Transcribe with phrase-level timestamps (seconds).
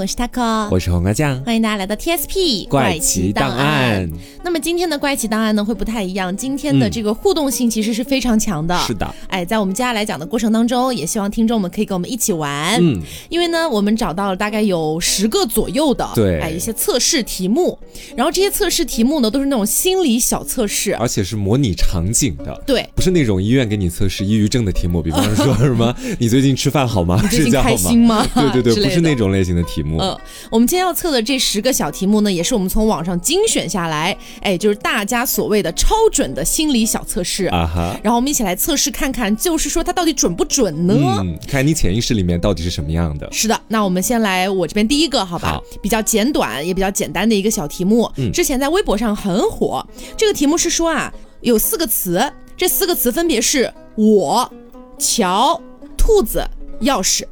[0.00, 4.10] 我是 taco，我是黄瓜酱，欢迎大家来到 TSP 怪奇档案。
[4.42, 8.74] 那么今天的怪奇档案呢会不太一样，今天的这个互动性其实是非常强的。
[8.78, 12.78] 是的，哎，在我们接下来讲的过程当中，也希望听众们可以跟我们一起玩。
[12.80, 12.98] 嗯，
[13.28, 17.78] 因为呢，我们找到了大概有十个左右的，对，哎，一些测试题目。
[18.16, 22.58] 然后这些测试题目呢，都是那种心理小测试，而且是模拟场景的。
[22.66, 27.22] 对，不是那种医院给你测试抑郁症的题目，比方说什么 你最近吃饭好吗？
[27.30, 28.26] 最近开心吗？
[28.34, 29.89] 对对对，不是那种类型的题目。
[29.98, 30.16] 嗯，
[30.50, 37.98] 我们今天要测的这十个小题目呢，也是我们从网上精选下来，哎，就是大家所谓的超准的心理小测试啊哈。
[38.02, 40.94] 然后我们一起来测试看看，就是说它到底准不准呢？
[41.20, 43.28] 嗯，看你潜意识里面到底是什么样的。
[43.32, 45.60] 是的，那我们先来我这边第一个，好吧？
[45.82, 49.86] 比较简短也比较简单的一个小题目，嗯，之前在微博上很火。
[50.16, 54.50] 这个题目是说啊，有四个词，这四个词分别是我、
[54.98, 55.60] 桥、
[55.96, 56.44] 兔子、
[56.82, 57.24] 钥匙。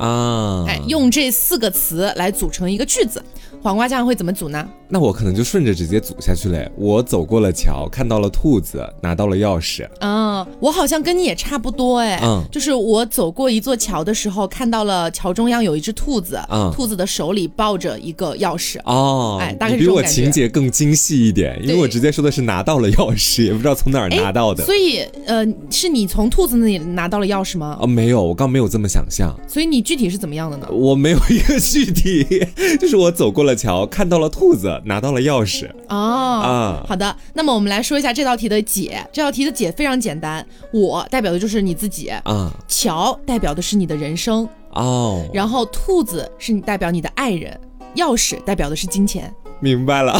[0.00, 3.22] 啊，哎，用这四个词来组成一个句子，
[3.62, 4.66] 黄瓜酱会怎么组呢？
[4.92, 6.70] 那我可能就顺着直接组下去嘞。
[6.76, 9.88] 我走过了桥，看到了兔子，拿到了钥匙。
[10.00, 12.20] 嗯，我好像跟你也差不多哎。
[12.24, 18.80] 嗯，就是我走过一座桥的时候，看到了桥中央有一只兔子，嗯，兔子的手里抱着一个钥匙。
[18.84, 24.64] 哦，哎，大概比我情节更精细一点，因为我直接说的是拿到了钥匙，也不知道从哪儿拿到的。
[24.64, 27.78] 所以，呃，是你从兔子那里拿到了钥匙吗？
[27.80, 29.32] 啊，没有，我刚没有这么想象。
[29.46, 30.66] 所以你具体是怎么样的呢？
[30.72, 32.44] 我没有一个具体，
[32.80, 34.79] 就是我走过了桥，看到了兔子。
[34.84, 39.06] 拿到了钥匙哦啊，好的，那么我们来说一下这道题的解。
[39.12, 47.58] 这道题的解非常简单，我代表的就是你自己啊，桥代表的是你的人生哦，然后兔子是你代表你的爱人，
[47.96, 49.32] 钥匙代表的是金钱。
[49.62, 50.18] 明白了，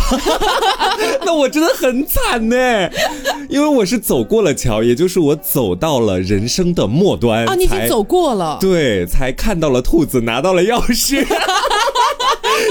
[1.25, 2.57] 那我真的很惨呢，
[3.49, 11.25] 因为我是走过了桥，也就是我走到了人生的末端啊，你已经走过了，对，才看到了兔子，拿到了钥匙。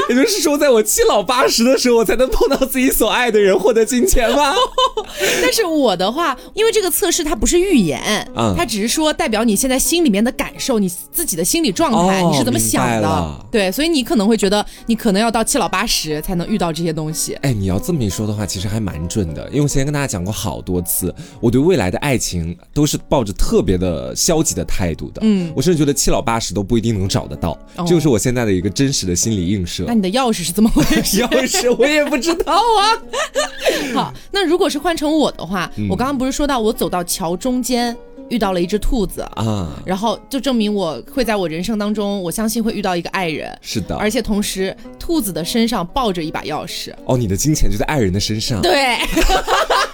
[0.10, 4.54] 也就是说，在我七老八十的时候，我才能碰到自己所爱的人，获得金钱吗？
[5.42, 8.00] 但是我的话，因为这个测试它不是预言，
[8.36, 13.46] 嗯，它只是说代表你现在心里面的感受，你自己的心理状态，你是怎么想的？
[13.52, 17.34] 对，所以你可能会觉得，你可能要到七老八十才能遇到这些东西。
[17.42, 19.48] 哎，你要这么一说的话，其实还蛮准的。
[19.50, 25.22] 因为我先跟大家讲过好多次，我对未来的爱情都是抱着特别的消极的态度的。
[25.24, 29.79] 嗯，我甚至觉得七老八十都不一定能找得到，这就是我现在的一个真实的心理映射。
[29.88, 31.22] 那你的钥匙是怎么回事？
[31.24, 32.98] 钥匙我也不知道啊。
[33.94, 37.96] 好，那如果是换成我的话，我刚刚不是说到我走到桥中间
[38.30, 43.58] 遇到了一只兔子啊，然后就证明我会在我人生当中，我相信会遇到一个爱人。
[43.62, 46.94] 是的，而且同时兔子的身上抱着一把钥匙。
[47.06, 48.62] 哦，你的金钱就在爱人的身上。
[48.62, 48.98] 对。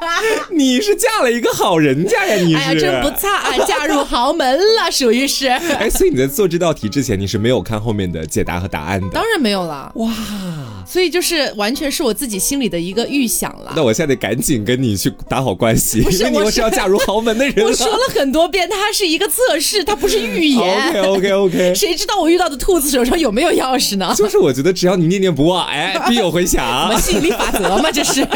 [0.50, 2.36] 你是嫁了一个好人家呀！
[2.36, 5.48] 你是，哎呀，真不差啊，嫁入豪门了，属于是。
[5.78, 9.08] 哎，所以你在做这道题之前，你是没有看后面的解答和答案的？
[9.12, 9.90] 当然没有了。
[9.96, 10.12] 哇，
[10.86, 13.72] 所以就是完全是我自己心里的一个预想了。
[13.74, 17.64] 那我现在得赶紧跟你去打好关系，因为你是要嫁入豪门的人。
[17.66, 20.88] 我说了很多遍，它是一个测试，它不是预言。
[20.88, 21.74] OK OK OK。
[21.74, 24.12] 谁知道我遇到的兔子手上有没有钥匙呢？
[24.16, 26.88] 就是我觉得只要你念念不忘，哎，必有回响。
[26.88, 28.26] 什么吸引力法则嘛，这是。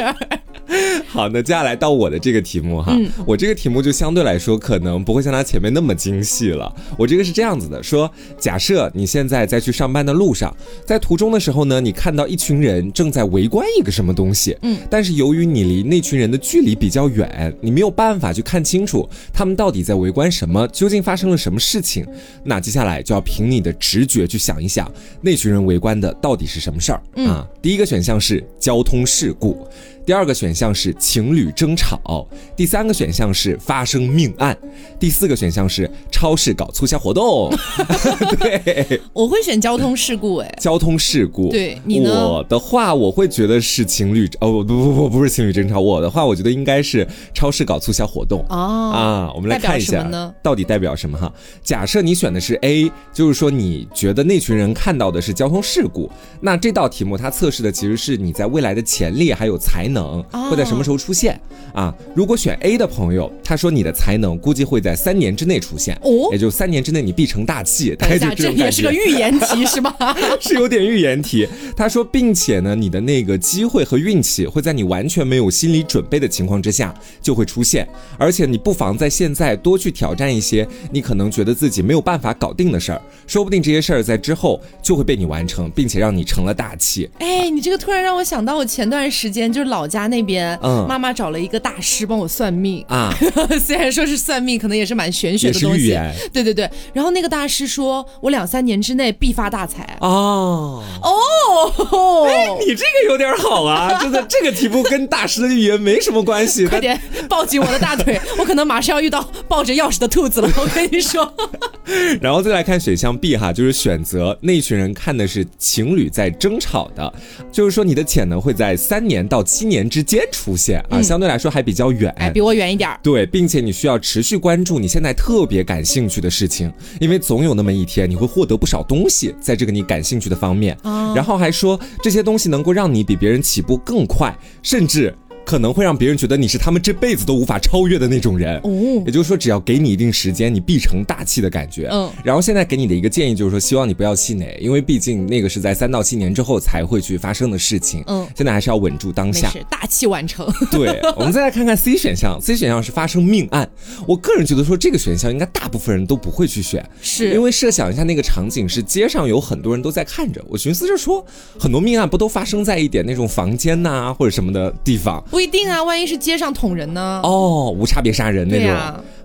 [1.08, 2.96] 好，那接下来到我的这个题目哈，
[3.26, 6.72] 我这个题目就相对来说可能不会像他前面那么精细了。
[6.96, 10.54] 我这个是这样子的，说假设你现在在去上班的路上，
[10.86, 22.06] 在途中的时候呢，你看到一群人正在围观一个什么东西，嗯，但是由于你离那群人的距离比较远，你没有办法去看清楚他们到底在围观什么，究竟发生了什么事情。
[22.44, 24.90] 那接下来就要凭你的直觉去想一想，
[25.20, 27.46] 那群人围观的到底是什么事儿啊？
[27.60, 29.66] 第一个选项是交通事故。
[30.06, 34.56] 第二个选项是情侣争吵，第三个选项是发生命案，
[34.98, 37.52] 第四个选项是超市搞促销活动。
[38.40, 40.36] 对，我会选交通事故。
[40.36, 41.48] 哎，交通事故。
[41.50, 42.10] 对你呢？
[42.10, 45.78] 我的话，我会觉得是情侣哦，不不不，不是情侣争吵。
[45.78, 48.44] 我的话，我觉得应该是超市搞促销活动。
[48.48, 50.10] 哦啊，我们来看一下
[50.42, 51.32] 到底代表什么哈？
[51.62, 56.10] 假设你选的是 A，就是说你觉得那群人看到的是交通事故，
[56.41, 59.99] 那这道题目它测试的其实是你在未来的潜力还有才能。
[60.48, 61.38] 会在什么时候出现
[61.72, 61.94] 啊？
[62.14, 67.94] 如果选 A 的朋友，他说你的才能估计会在三年之内出现，哦，也就三年之内你必成大器。
[67.97, 69.94] 大家这也是个预言题 是吗？
[70.41, 71.47] 是有点预言题。
[71.76, 77.86] 他说，并且呢，你的那个机会和运气会在你完全没有心理准备的情况之下就会出现，
[78.16, 87.10] 而且你不妨在现在多去挑战一些你可能觉得自己没有办法搞定的事儿，说不定这些事儿在之后就会被你完成，并且让你成了大器。
[87.18, 89.79] 哎，你这个突然让我想到，我前段时间就是老。
[89.80, 93.10] 老家那边，嗯，妈妈找了一个大师帮我算命啊。
[93.59, 95.98] 虽然说是算命，可能也是蛮玄学的东西。
[96.34, 96.68] 对对对。
[96.92, 99.97] 然后那个大师说我两三年之内必发大财。
[100.00, 106.66] 哦哦，哎，你这个有点好啊，真的，这个题目跟大师的预言没什么关系。
[106.66, 110.50] 快点抱紧我的大腿， 我可能马上要遇到抱着钥匙的兔子了。
[110.59, 111.32] 我跟你说。
[112.21, 117.10] 然后再来看选项 B 哈，就是选择那群人看的是情侣在争吵的，
[117.50, 122.90] 就是说你的潜能会在三年到七年之间出现啊，相对来说还比较远，比我远一点。
[123.02, 126.70] 对，并且你需要持续关注你现在特别感兴趣的事情，
[127.00, 130.76] 因为总有那么一天你会获得不少东西在这个你感兴趣的方面。
[131.14, 135.14] 然后还说这些东西能够让你比别人起步更快，甚至。
[135.50, 141.88] 可能会让别人觉得你是他们这辈子都无法超越的那种人，哦，也就是说，只要给你一定时间，你必成大器的感觉。
[141.91, 148.04] 嗯，然后现在给你的一个建议就是说，希望你不要气馁，因为毕竟那个是在三到七年之后才会去发生的事情。
[148.06, 150.47] 嗯，现在还是要稳住当下， 大器晚成。
[150.70, 153.68] 对，我们 再来看看 C 选项，C 选项是发生命案。
[154.06, 160.41] 我个人觉得说这个选项应该大部分人都不会去选，是因为设想一下那个场景是街上有很多人都在看着。
[160.48, 161.26] 我寻思着说，
[161.58, 165.20] 很多命案不都发生在一点那种房间呐或者什么的地方？
[165.41, 166.07] 不一定啊，万一。
[166.07, 167.21] 是街上捅人呢？
[167.25, 168.77] 哦，无差别杀人那种。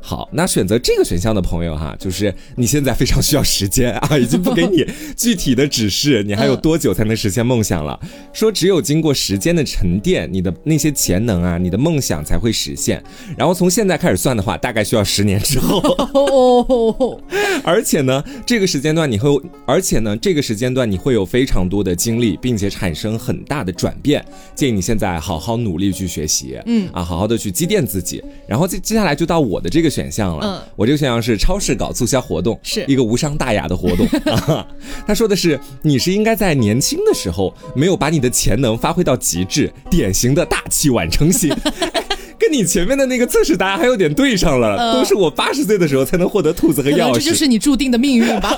[0.07, 4.85] 好，那选择这个选项的朋友哈，就是你现在非常需要时间啊，已经不给你
[5.17, 7.99] 具体的指示，你还有多久才能实现梦想了？
[8.31, 13.03] 说只有经过时间的沉淀，你的那些潜能啊，你的梦想才会实现。
[13.35, 15.81] 然后从现在开始算的话，大概需要十年之后。
[17.63, 24.23] 而且呢，这个时间段你会，而且呢，这个时间段你会有非常多的经历，并且产生很大的转变。
[24.53, 28.23] 建议你现在好好努力去学习，嗯啊，好好的去积淀自己。
[28.47, 29.94] 然后接接下来就到我的这个。
[29.95, 34.05] 选项了，嗯，我这个选项是超市搞促销活动，是一个无伤大雅的活动。
[35.07, 41.55] 他说的是，你是应该在年轻的时候没有把你的潜能发挥到极致，典型的大器晚成型。
[42.45, 48.55] 跟你前面的那个测试答案还有点对上了，都是我八十岁的时候才能获得兔子和钥匙，这就是你注定的命运吧。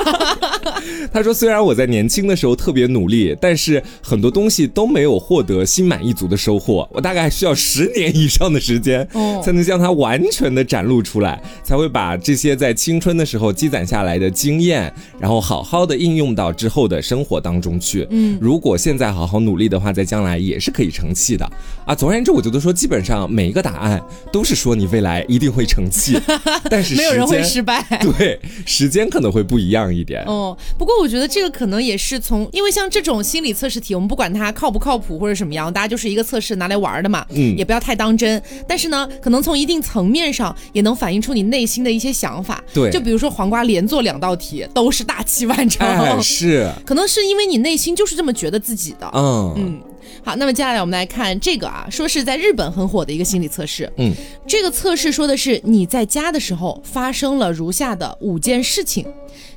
[1.13, 6.87] 他说，虽然我在年轻的时候特别努力，但是很多东西都没有获得心满意足的收获。
[6.91, 9.07] 我大概需要十年以上的时间，
[9.41, 18.05] 才能将它完全的展露出来，才会把这些在青春的时候积攒下来的经验，然后好好的应用到之后的生活当中去。
[18.09, 21.49] 嗯，如果现在好好努力的话，在将来也是可以成器的
[21.85, 21.95] 啊。
[21.95, 26.19] 总而言之，我觉得说，基本上每一个答案都是说你未来一定会成器，
[26.69, 27.81] 但是没有人会失败。
[28.17, 30.21] 对，时间可能会不一样一点。
[30.25, 30.97] 哦，不过。
[30.97, 38.41] 我觉得这个可能也是从，因为像这种心理测试题，我们不管它靠不靠谱或者什么样，大家就是一个测试拿来玩的嘛，嗯，也不要太当真。
[38.67, 42.63] 但是呢，可能从一定层面上也能反映出你内心的一些想法。
[42.73, 49.07] 对，就比如说黄瓜连做两道题都是大器晚成，是，可能是因为你内心就是这么觉得自己的。
[49.13, 49.79] 嗯嗯。
[50.27, 53.89] 好，那么接下来我们来看这个啊，说是在日本很火的一个心理测试。
[53.95, 54.13] 嗯，
[54.45, 59.07] 这个测试说的是你在家的时候发生了如下的五件事情。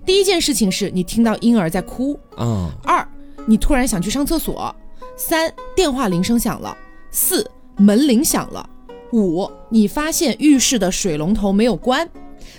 [0.07, 3.05] 第一件事情是你听到婴儿在哭啊，二
[3.49, 4.73] 你突然想去上厕所，
[5.17, 6.79] 三电话铃声响了，
[7.11, 7.45] 四
[7.77, 8.71] 门铃响了，
[9.13, 12.09] 五你发现浴室的水龙头没有关。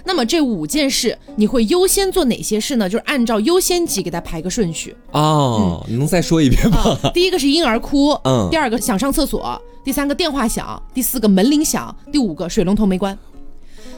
[0.03, 2.89] 那么这五件事你会优先做哪些事呢？
[2.89, 5.85] 就是按照优先级给它排个顺序哦。
[5.87, 6.97] 你能再说一遍吗？
[7.13, 13.17] 第一个是婴儿哭，嗯，第二个想上厕所，第三个电话响，第四个门铃响，第五个水龙头没关。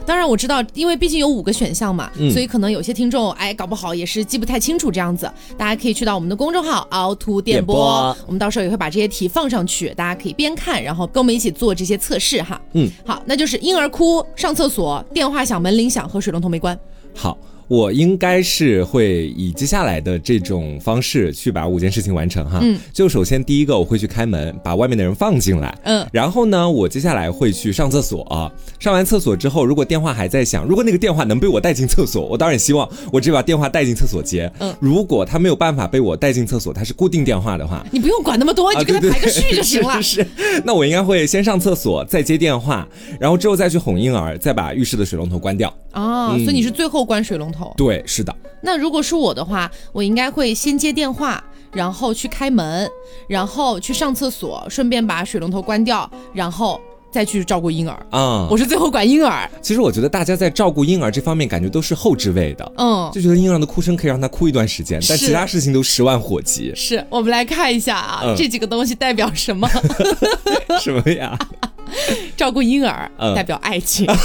[0.06, 5.32] 当然我知道，因为毕竟有五个选项嘛，所以可能有些听众哎搞不好也是记不太清楚这样子。
[5.58, 12.62] 大家可以去到我们的公众号凹凸电波，我们到时候也会把这些题放上去，大家可以边看，然后跟我们一起做这些测试哈。
[12.74, 16.78] 嗯，好，那就是婴儿哭、上厕所、电话响、门铃响和水龙头没关。
[17.16, 17.38] 好。
[17.68, 22.60] 我应该是会以接下来的这种方式去把五件事情完成哈。
[22.62, 25.78] 嗯，就首先第一个我会去开门，把外面的人放进来。
[25.84, 28.52] 嗯，然后呢，我接下来会去上厕所。
[28.80, 34.52] 上完厕所之后，如果电话还在响，如果那个电话能被我带进厕所，我当然希望我直接把电话带进厕所接。
[34.60, 40.00] 嗯，如果他没有办法被我带进厕所，他是固定电话的话，你不用管那么多，你就跟他排个序就行了。
[40.04, 40.26] 是，
[40.66, 42.88] 那我应该会先上厕所，再接电话，
[43.20, 45.74] 然后之后再去哄婴儿，再把浴室的水龙头关掉。
[45.94, 47.53] 哦，所以你是最后关水龙头？
[47.78, 48.36] 对，是的。
[48.62, 51.44] 那如果是我的话，我应该会先接电话，
[51.74, 52.90] 然后去开门，
[53.28, 56.80] 然后去上厕所，顺便把水龙头关掉，然后
[57.12, 58.06] 再去照顾婴儿。
[58.10, 59.50] 啊，我是最后管婴儿。
[59.62, 62.72] 其实我觉得大家在照顾婴儿这方面，感觉都是后置位的。
[62.78, 66.72] 嗯，就觉得婴儿的哭声可以让他哭一段时间，但其他事情都十万火急。
[66.74, 69.70] 是我们来看一下啊，这几个东西代表什么？
[70.80, 71.38] 什么呀？
[72.38, 74.08] 照顾婴儿代表爱情。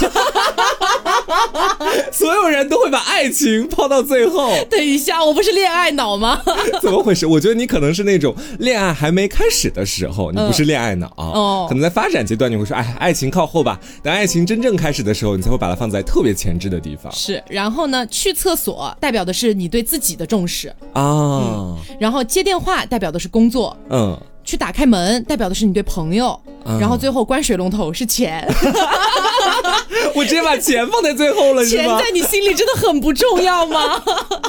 [2.11, 4.53] 所有人都会把爱情抛到最后。
[4.69, 6.41] 等一下，我不是恋爱脑吗？
[6.81, 7.25] 怎么回事？
[7.27, 11.65] 我觉得你可能是那种恋爱还没开始的时候，你不是恋爱脑哦。
[11.67, 13.79] 可能在发展阶段，你会说，哎，爱情靠后吧。
[14.03, 17.11] 等爱情真正开始的时候，你才会把它放在特别前置的地方。
[17.11, 21.75] 是，然后呢，去厕所代表的是你对自己的重视啊。
[21.99, 23.77] 然后接电话代表的是工作。
[23.89, 24.19] 嗯。
[24.49, 26.39] 去打开门，代表的是你对朋友，
[26.79, 28.43] 然后最后关水龙头是钱。
[30.15, 34.01] 我直接把钱放在最后了，钱在你心里真的很不重要吗？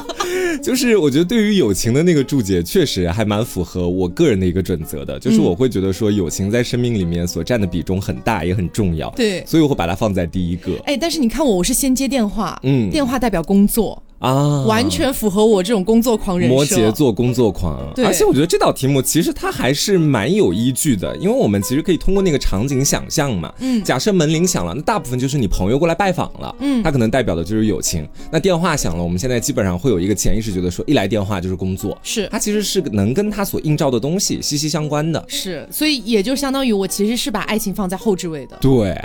[0.63, 5.19] 就是我觉得对于友情的那个注解，确实还蛮符合我个人的一个准则的。
[5.19, 9.07] 就是我会觉得说，友情在生命里面所占的比重很大，也很重要。
[9.11, 10.71] 对，所以我会把它放在第一个。
[10.85, 14.01] 哎，但是你看我，我是先接电话，嗯，电话代表工作。
[14.21, 16.55] 啊，完全符合我这种工作狂人设。
[16.55, 23.51] 摩羯座工作狂，而且我觉得这道题目其实它还是蛮有依据的，因为我们其实可以通过那个场景想象嘛。
[23.57, 28.07] 嗯，假设门铃响了，那大部分就是你朋友过来拜访了，嗯，他可能代表的就是友情。
[28.31, 35.25] 那电话响了，我们现在基本上会有一个潜意识觉得说，一来电话就是工作，是它其实是能跟他所映照的东西息息相关的。
[35.27, 38.55] 是，所以也就相当于我其实是把爱情放在后置位的。
[38.61, 38.95] 对。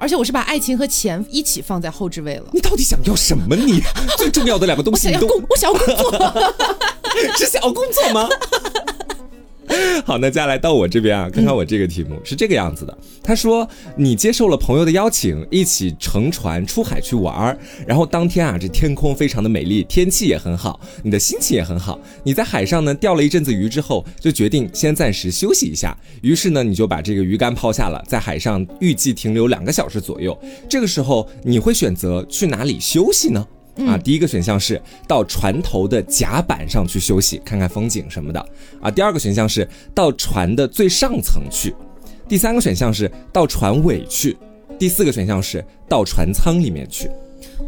[0.00, 2.44] 而且我是把爱情和钱一起放在后置位了。
[2.54, 3.54] 你到底想要什么？
[3.54, 3.82] 你
[4.16, 6.54] 最重要的两个东西，我想要工，我想要工作，
[7.36, 8.26] 是想要工作吗？
[10.04, 12.98] 好，那接下来到我这边啊，看看我这个题目是这个样子的。
[13.22, 17.58] 他说，你接受了朋友的邀请，一起乘船出海去玩儿。
[17.86, 21.98] 然后当天啊，这天空非常的美丽，天气也很好，你的心情也很好。
[22.24, 25.96] 你在海上呢钓了一阵子鱼之后，就决定先暂时休息一下。
[26.22, 30.36] 于是呢，你就把这个鱼竿抛下了，在海上预计停留两个小时左右。
[30.68, 33.46] 这个时候，你会选择去哪里休息呢？
[33.86, 38.40] 啊，第一个选项是到船头的甲板上去休息，看看风景什么的。
[38.80, 41.74] 啊，第二个选项是到船的最上层去。
[42.28, 44.36] 第三个选项是到船尾去。
[44.78, 47.10] 第四个选项是到船舱里面去。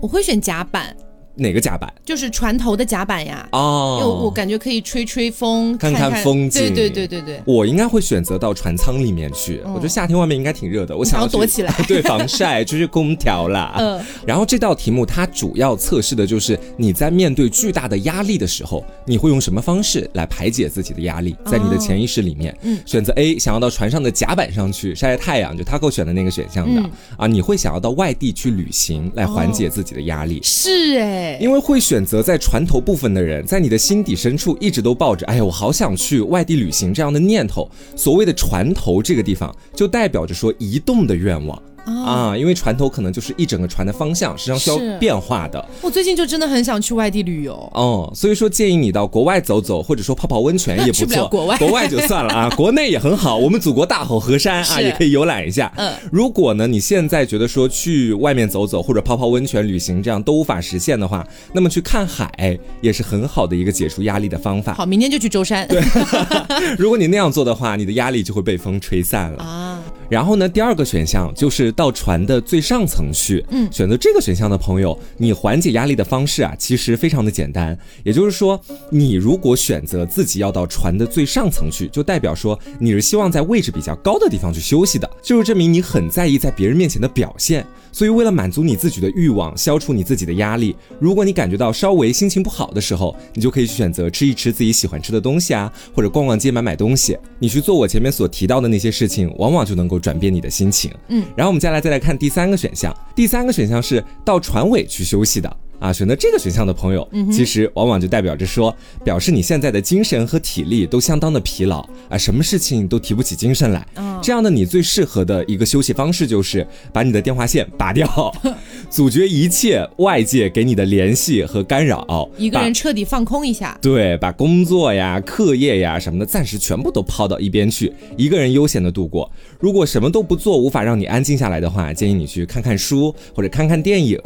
[0.01, 0.97] 我会选甲板。
[1.35, 1.93] 哪个甲板？
[2.05, 3.49] 就是船头的甲板呀。
[3.53, 6.63] 哦，我感觉可以吹吹风，看看风景。
[6.63, 7.43] 对对对对对。
[7.47, 9.61] 我应该会选择到船舱里面去。
[9.65, 11.73] 我觉得夏天外面应该挺热的，我想要躲起来。
[11.89, 13.75] 对，防晒就是空调啦。
[13.81, 14.05] 嗯。
[14.27, 21.35] 然后这道题目它主要测试的就是你在面对巨大的压力的时候，你会用什么方式来排解自己的压力？
[21.47, 26.83] 在你的潜意识里面，嗯，选择 A，想要到船上的甲板上去晒晒太阳，就他给我选的那个选项的
[27.17, 27.27] 啊。
[27.27, 30.41] 你会想要到外地去旅行来缓解自己的压力？
[30.43, 31.22] 是哎。
[31.41, 37.69] 因为会选择在船头部分的人，在你的心底深处一直都抱着“哎呀，我好想去外地旅行”这样的念头。
[37.97, 41.61] 所谓的船头这个地方，就代表着说移动的愿望。
[41.85, 45.65] 啊，因为船头可能就是一整个船的方向，实际上需要变化的。
[45.81, 51.27] 我最近就真的很想去外地旅游哦，所以说建议你到国外走走，或者说泡泡温泉也不错。
[51.33, 53.37] 国外，国外就算了啊， 国内也很好。
[53.37, 55.73] 我们祖国大好河山啊，也可以游览一下。
[55.77, 64.75] 嗯，如果呢你现在觉得说去外面走走或者泡泡温泉旅行这样都无法实现的话，那么去看海也是很好的一个解除压力的方法。
[64.75, 65.67] 好，明天就去舟山。
[65.69, 65.83] 对，
[66.79, 69.83] 如果你那样做的话，你的压力就会被风吹散了啊。
[70.13, 73.43] 然后呢，第二个选项就是到船的最上层去。
[73.49, 77.75] 嗯，选择这个选项的朋友，你缓解压力的方式啊，其实非常的简单。
[78.05, 87.67] 也就是说，你如果选择自己要到船的最上层去，就代表说你是希望在位置比较高的地方去休息的，就是证明你很在意在别人面前的表现。
[87.91, 97.17] 所以，为了满足你自己的欲望，消除你自己的压力，如果你感觉到稍微心情不好的时候，你就可以去选择吃一吃自己喜欢吃的东西啊，或者逛逛街买买东西。
[97.39, 100.93] 你去做我前面所提到的那些事情，往往就能够转变你的心情。
[101.09, 105.57] 嗯，然后我们接下来再来看第三个选项，第三个选项是到船尾去休息的。
[105.83, 108.75] 啊，选择这个选项的朋友，其实往往就代表着说，
[109.05, 113.85] 表示你现在的精神和体力都相当的疲劳啊，什么事情都提不起精神来。
[114.23, 118.33] 这样的你最适合的一个休息方式就是把你的电话线拔掉，
[118.89, 123.77] 阻绝一切外界给你的联系和干扰，一个人彻底放空一下。
[123.83, 129.29] 对，把工作呀、课业呀什么的暂时全部都抛到一边去，一个人悠闲的度过。
[129.59, 134.17] 如果什么都不做，无法让你安静下来的话，建议你去看看书或者看看电影。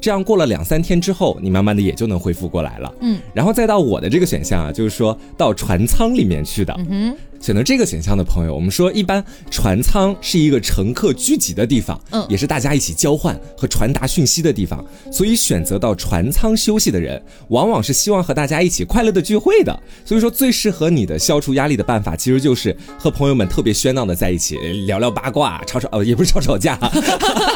[0.00, 1.00] 这样过了两三天。
[1.04, 2.92] 之后，你慢慢的也就能恢复过来了。
[3.00, 6.74] 嗯，然后再到我的这个选项啊，就是说到船舱里面去的。
[6.78, 7.16] 嗯哼。
[7.44, 14.82] 选择这个选项的朋友，我们说，一般船舱是一个乘客聚集的地方，嗯，也是大家一起交换和传达讯息的地方，
[15.12, 19.78] 所以选择到船舱休息的人，往往是希望和大家一起快乐的聚会的。
[20.06, 26.78] 所以说，最适合你的消除压力的办法，其实就是和朋友们特别喧闹的在一起聊聊八卦，吵吵哦，也不是吵吵架，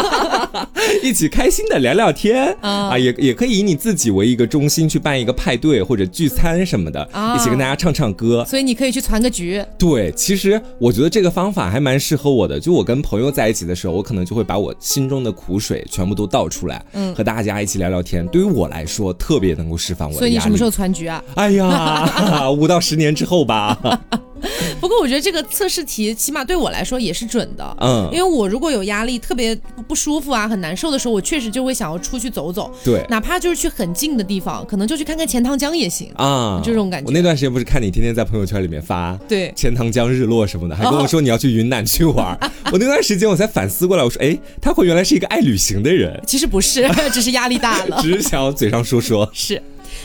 [1.03, 8.45] 一起开心的聊聊天啊，也也可以以你自己为一个中心去办一个派对或者聚餐什么的，一起跟大家唱唱歌。
[8.47, 9.65] 所以你可以去攒个局。
[9.79, 12.59] 对，其实我觉得这个方法还蛮适合我的。
[12.59, 18.27] 就我跟朋友在一起的时候，我可能就会把我心中的苦水全部都倒出来，嗯，和大家一起聊聊天。
[18.29, 21.23] 对于我来说，特别能够释放我的压力所以你什么时候攒局啊？
[21.37, 23.79] 哎呀， 五到十年之后吧。
[24.81, 29.55] 不过我觉得这个测试题起码对我来说也是准的，嗯，因为我如果有压力、特别
[29.87, 37.07] 不舒服啊、很难受的时候，我确实就会想要出去走走，对，哪怕就是去很近的地方，可能就去看看钱塘江也行啊，就这种感觉。
[37.07, 39.53] 我那段时间不是看你天天在朋友圈里面发对。
[39.57, 42.39] 钱塘江日落什么的，还跟我说你要去云南去玩，
[42.73, 49.61] 我那段时间我才反思过来，我说哎，他会原来是一个爱旅行的人，其实不是， 只是压力大了，只是想要嘴上说说，是。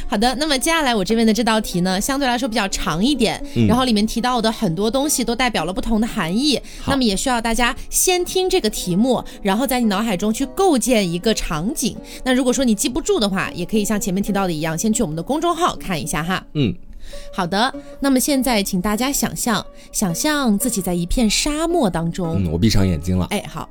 [0.08, 11.96] 好的，那么接下来我这边的这道题呢，相对来说比较长一点，然后里面提到的很多东西都代表了不同的含义，那么也需要大家先听这个题目，然后在你脑海中去构建一个场景。
[12.24, 16.46] 那如果说你记不住的话，也可以像前面提到的一样，先去我们的公众号看一下哈。
[16.54, 16.74] 嗯，
[17.34, 22.43] 好的，那么现在请大家想象，想象自己在一片沙漠当中。
[22.43, 23.25] 嗯，我闭上眼睛了。
[23.29, 23.70] 哎，好。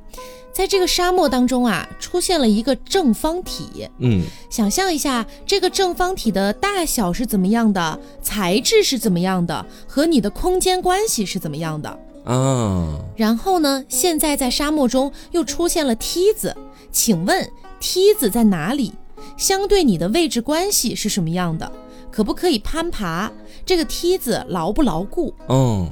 [0.53, 3.89] 在这个沙漠当中啊，出现了一个正方体。
[3.97, 4.21] 嗯，
[4.51, 11.89] 想象一下，这个正方体的大小是怎么样的，材质是怎么样的，和你的空间关系是怎么样的
[12.23, 12.99] 啊？
[13.15, 16.55] 然后呢，现在在沙漠中又出现了梯子，
[16.91, 18.93] 请问梯子在哪里？
[19.35, 21.71] 相对你的位置关系是什么样的？
[22.13, 23.31] 可不可以攀爬？
[23.65, 25.33] 这个梯子牢不牢固？
[25.49, 25.89] 嗯。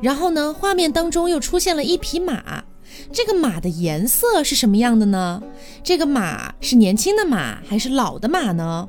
[0.00, 2.64] 然后呢，画面当中又出现了一匹马。
[3.12, 5.42] 这个马的颜色是什么样的呢？
[5.84, 8.88] 这个马是年轻的马还是老的马呢？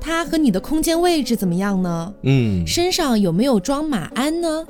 [0.00, 2.14] 它和你的空间位置怎么样呢？
[2.22, 4.66] 嗯，身上有没有装马鞍呢？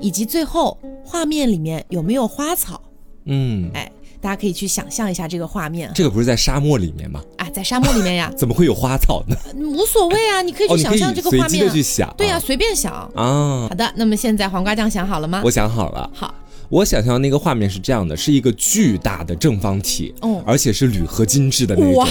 [0.00, 2.82] 以及最后画面里面有没有花草？
[3.26, 5.92] 嗯，哎，大家可以去想象一下这个画面。
[5.94, 7.22] 这个不是在沙漠里面吗？
[7.52, 8.32] 啊，在沙漠里面呀。
[8.36, 9.36] 怎么会有花草呢？
[9.54, 11.48] 无所谓啊，你可以去想象这个画面。
[11.48, 12.12] 随机的去想。
[12.16, 13.66] 对呀，随便想啊。
[13.68, 15.42] 好的，那么现在黄瓜酱想好了吗？
[15.44, 16.10] 我想好了。
[16.14, 16.34] 好。
[16.72, 22.06] 我想象那个画面是这样的，是一个巨大的正方体，哦，而且是铝合金制的那种，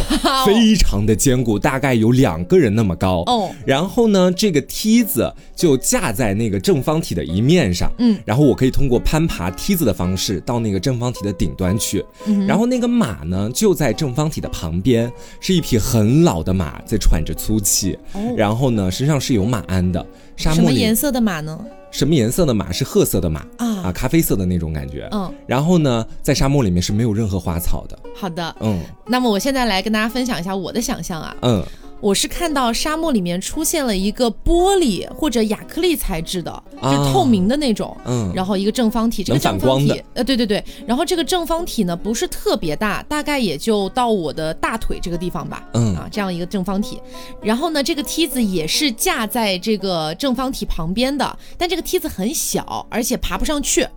[0.46, 3.50] 非常的坚固，大概有两个人那么高，哦。
[3.66, 8.16] 然后呢，这个梯子就架在那个正方体的一面上，嗯。
[8.24, 12.46] 然后我可以通过攀爬梯子的方式到那个正方体的顶端去，嗯。
[12.46, 18.22] 然后那个马呢，就在正方体的旁边，是一匹很老的马，在喘着粗气，哦。
[18.38, 20.06] 然后呢，身上是有马鞍的，
[20.42, 21.60] 沙漠什么颜色的马呢？
[21.92, 25.08] 什么颜色的马是褐色的马啊啊，咖啡色的那种感觉。
[25.12, 28.00] 嗯，然后呢，在沙漠里面是没有任何花草的。
[28.16, 31.36] 好的，嗯，那么我现在来跟大家分享一下我的想象啊。
[31.42, 31.64] 嗯。
[32.02, 47.00] 我是看到沙漠里面出现了一个玻璃或者亚克力材质的，就透明的那种，嗯，然后一个正方体，这个正方体，呃，对对对，然后这个正方体呢不是特别大，大概也就到我的大腿这个地方吧，嗯啊，这样一个正方体，
[47.42, 53.88] 然后呢，这个梯子也是架在这个正方体旁边的，但这个梯子很小，而且爬不上去。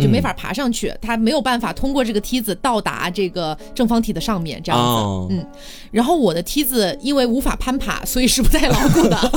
[0.00, 4.78] 就没法爬上去，他没有办法通过这个梯子到达这个正方体的上面，这样
[5.28, 5.46] 子，嗯，
[5.90, 9.32] 然后我的梯子因为无法攀爬，所以是不太牢固的，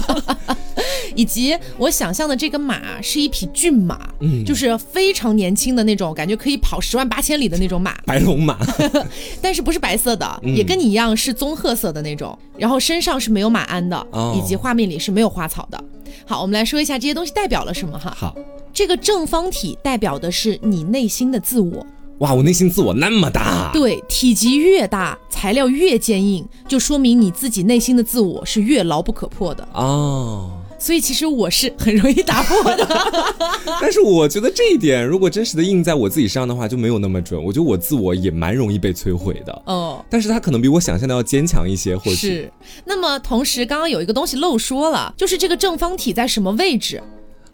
[1.16, 8.58] 以及我想象的这个马是一匹骏马，嗯，就是非常年轻的那种，感觉可以跑十万八千里的那种马，白龙马，
[9.42, 15.84] 但是不是白色的，也跟你一样是棕褐色的那种，然后身上是没有马鞍的，以及画面里是没有花草的。
[16.26, 18.14] 好，我们来说一下这些东西代表了什么哈。
[18.18, 18.36] 好。
[18.78, 21.84] 这个正方体代表的是你内心的自我。
[22.20, 23.72] 哇，我内心自我那么大。
[23.74, 30.62] 对，体积越大，材料越坚硬，就说明你自己内心的自我是越牢不可破的哦。
[30.78, 32.88] 所以其实我是很容易打破的。
[33.82, 37.44] 但是我觉得这一点，如果真实的印在我自己身上的话，就没有那么准。
[37.44, 39.62] 我觉得我自我也蛮容易被摧毁的。
[39.66, 40.06] 哦。
[40.08, 42.16] 但是它可能比我想象的要坚强一些，或许。
[42.16, 42.54] 是。
[42.86, 47.02] 那么同时，刚刚有一个东西漏说了，就是这个正方体在什么位置？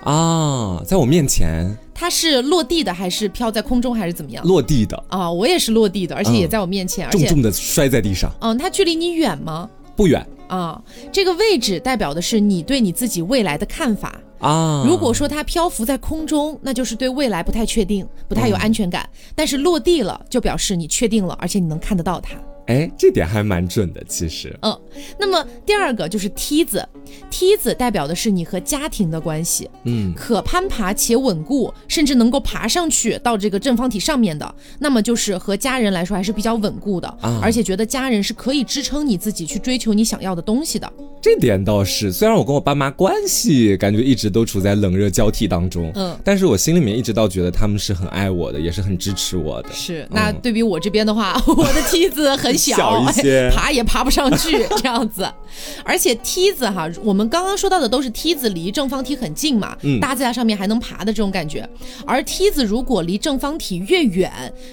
[0.04, 4.44] 啊，在我面前，它是落地的还是飘在空中还是怎么样？
[4.46, 8.32] 落地的啊，我也是落地的，而且也在我面前，重重的摔在地上。
[8.42, 9.70] 嗯，它距离你远吗？
[9.96, 10.82] 不远啊。
[11.12, 14.84] 这个位置代表的是你对你自己未来的看法啊。
[14.86, 19.10] 如果说它漂浮在空中，那就是对未来不太确定，不太有安全感。
[19.36, 22.36] 但是落地了，就表示你确定了，而且你能看得到它。
[22.68, 24.56] 哎，这点还蛮准的，其实。
[24.62, 24.80] 嗯，
[25.20, 26.88] 那么第二个就是梯子，
[27.30, 29.70] 梯子代表的是你和家庭的关系。
[29.84, 40.92] 嗯，可攀爬且稳固，甚至能够爬上去到这个正方体上面的，那么就是和家人来说还是比较稳固的，啊而且觉得家人是可以支撑你自己去追求你想要的东西的。
[41.22, 49.70] 这点倒是，虽然我跟我爸妈关系感觉一直都处在冷热交替当中，嗯，但是我心里面一直倒觉得他们是很爱我的，也是很支持我的。
[49.74, 55.28] 是，那对比我这边的话， 我的梯子很小，一些，爬也爬不上去 这样子。
[55.84, 61.68] 而且梯子哈，我们刚刚说到的都是梯子离正方体很近嘛，嗯，搭在上面还能爬的这种感觉。
[62.06, 64.32] 而梯子如果离正方体越远，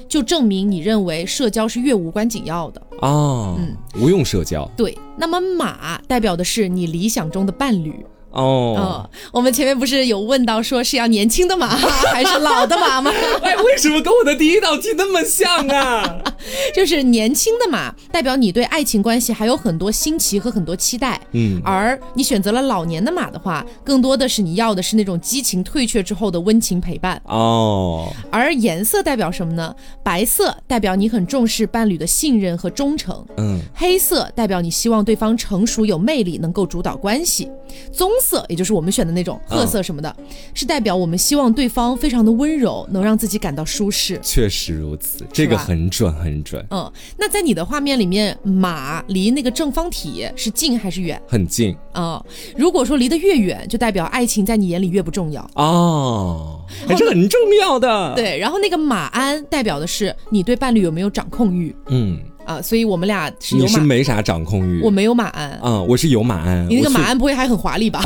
[0.08, 4.68] 就证明你认为社交是越无关紧要的哦，嗯，无用社交。
[4.76, 7.94] 对，那么马代表的是你理想中的伴侣。
[8.30, 11.68] 哦，我们前面不是有问到说是要年轻的马
[12.12, 13.10] 还是老的马吗？
[13.42, 16.22] 哎，为什么跟我的第一道题那么像啊？
[16.74, 28.08] 就是年轻的马代表你对爱情关系还有很多新奇和很多期待，嗯，而你选择了老年的马的话，更多的是你要的是那种激情退却之后的温情陪伴哦。
[28.30, 29.74] 而颜色代表什么呢？
[30.04, 37.50] 白色代表你很重视伴侣的信任和忠诚，嗯，黑色代表你希望对方成熟有魅力，能够主导关系，
[37.92, 38.08] 棕。
[38.20, 40.14] 色，也就是我们选的那种褐色什么的，
[40.54, 44.18] 是代表我们希望对方非常的温柔，能让自己感到舒适。
[44.22, 46.64] 确实如此，这个很准，很准。
[46.70, 51.20] 嗯，那在你的画面里面，马离那个正方体是近还是远？
[51.26, 51.76] 很近。
[51.92, 52.24] 啊，
[52.56, 55.48] 如果说离得越远，就代表爱情在你眼里越不重要。
[55.54, 58.14] 哦，还是很重要的。
[58.14, 61.74] 对，然后那个马鞍代表的是你对伴侣有没有掌控欲。
[61.88, 62.20] 嗯。
[62.50, 66.68] 啊，所以我们俩是你是没啥掌控欲，我没有马鞍，嗯，我是有马鞍。
[66.68, 68.00] 你那个马鞍不会还很华丽吧？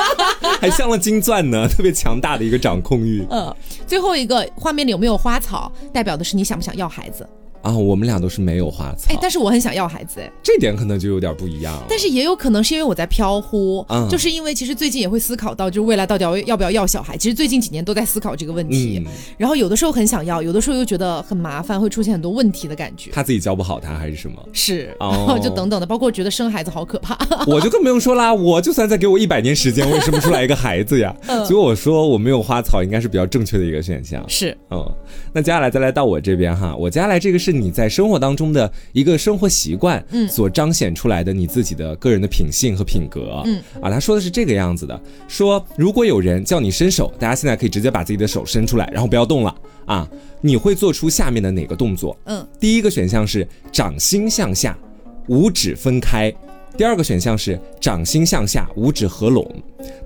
[0.60, 3.26] 还镶了金钻呢，特别强大的一个掌控欲。
[3.30, 3.54] 嗯，
[3.86, 7.26] 最后一个画面里有没有花草，代表的是你想不想要孩子。
[7.62, 11.84] 啊，我们俩都是没有花草，哎，但是我很想要孩子，哎，这点可能就有点不一样了。
[11.88, 17.16] 但是也有可能是因为我在飘忽，就是因为其实最近也会思考到，就是未来到底要要不要要小孩。
[17.16, 19.04] 其实最近几年都在思考这个问题，
[19.36, 23.10] 然后有的时候很想要，有的时候又觉得很麻烦，会出现很多问题的感觉。
[23.12, 24.36] 他自己教不好他还是什么？
[24.52, 27.18] 是，哦， 就等等的，包括觉得生孩子好可怕。
[27.46, 31.14] 我就更不用说啦，我就算再给我一百年时间，我也生不出来一个孩子呀。
[31.46, 34.24] 所以我说我没有花草应该是比较正确的一个选项。
[34.28, 34.84] 是，嗯，
[35.32, 38.38] 那接下来再来到我这边哈，我接下来这个是你在生活当。
[38.38, 49.52] 中的一个生活习惯，嗯，所彰显出来的你自己的个人的品性和品格，嗯啊，他说的是这个样子的，说如果有人叫你伸手，大家现在可以直接把自己的手伸出来，然后不要动了
[49.86, 50.08] 啊，
[50.40, 52.16] 你会做出下面的哪个动作？
[52.26, 54.78] 嗯，第一个选项是掌心向下，
[55.26, 56.30] 五指分开；
[56.76, 59.44] 第二个选项是掌心向下，五指合拢；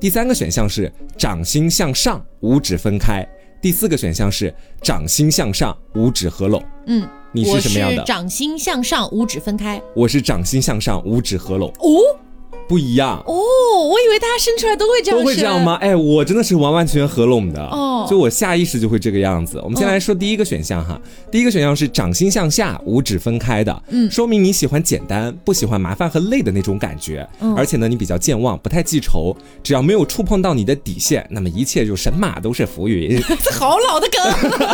[0.00, 3.22] 第三个选项是掌心向上，五指分开；
[3.60, 6.64] 第四个选项是掌心向上，五指合拢。
[6.86, 7.06] 嗯。
[7.34, 8.04] 你是什么样的？
[8.04, 9.80] 掌心向上，五指分开。
[9.96, 11.72] 我是掌心向上，五指合拢。
[11.78, 11.98] 哦。
[12.68, 13.22] 不一样。
[13.27, 13.35] 哦，
[13.88, 15.75] 我以为大家生出来都会这样，都会这样吗？
[15.81, 17.62] 哎，我真的是完完全全合拢的。
[17.62, 19.61] 哦，就我下意识就会这个样子。
[19.62, 27.55] 我们先来说第一个选项哈，第一个选项是掌心向下，五指分开的，嗯，说明你喜欢简单，不喜欢麻烦和累的那种感觉，嗯。
[27.55, 33.20] 而且呢，你比较健忘，不太记仇，只要没有触碰到你的底线，那么一切就神马都是浮云。
[33.42, 34.22] 这好老的梗，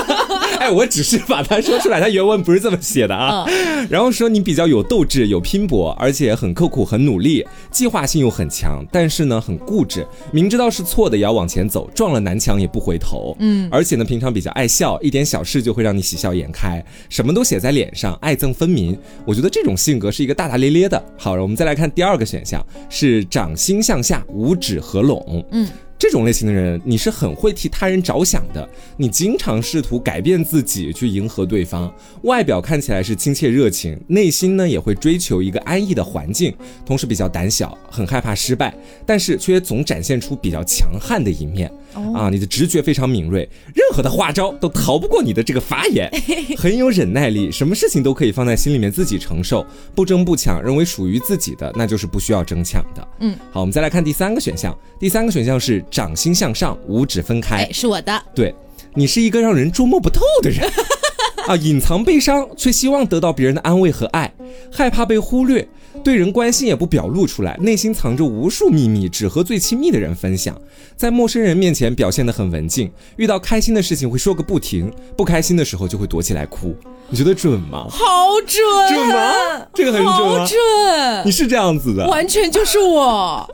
[0.59, 3.47] 哎，我只是把它说出来，它原文不是这么写的啊。
[3.89, 13.37] 然后说你比较有斗志，有拼搏，而且很刻苦，很努力，既计划性又很强，但是呢很固执，明知道是错的也要往前走，撞了南墙也不回头。
[13.39, 18.99] 嗯，而且呢平常比较爱笑，一点小事就会让你喜笑颜开，什么都写在脸上，爱憎分明。
[19.25, 21.01] 我觉得这种性格是一个大大咧咧的。
[21.17, 22.61] 好了，我们再来看第二个选项，
[22.91, 25.47] 是掌心向下，五指合拢。
[25.53, 25.69] 嗯。
[25.99, 28.67] 这种类型的人，你是很会替他人着想的。
[28.97, 36.55] 你经常试图改变自己去迎合对方，外表看起来是亲切热情，内心呢也会追求一个安逸的环境。
[36.87, 38.73] 同时比较胆小，很害怕失败，
[39.05, 41.71] 但是却总展现出比较强悍的一面。
[42.15, 46.11] 啊，你的直觉非常敏锐，任何的花招都逃不过你的这个法眼。
[46.57, 53.09] 很有忍耐力，什么事情都可以放在心里面自己承受，不争不抢，认为属于自己的那就是不需要争抢的。
[53.21, 54.77] 嗯，好，我们再来看第三个选项。
[55.01, 55.85] 第三个选项是。
[55.91, 58.23] 掌心向上，五指分开，是我的。
[58.35, 58.55] 对，
[58.95, 60.65] 你是一个让人捉摸不透的人
[61.49, 64.33] 啊，隐藏悲伤，却希望得到别人的安慰和爱，
[64.71, 65.67] 害怕被忽略，
[66.03, 70.59] 对人关心也不表露出来，内心藏着无数秘密，只和最亲密的人分享，
[70.97, 76.75] 在陌生人面前表现得很文静，遇到开心的事情会说个不停，不开心的时候就会躲起来哭。
[77.11, 77.87] 你觉得准吗？
[77.89, 77.99] 好
[78.47, 78.63] 准，
[78.95, 79.67] 准吗？
[79.75, 81.27] 这个很准，准。
[81.27, 83.49] 你是这样子的，完全就是我。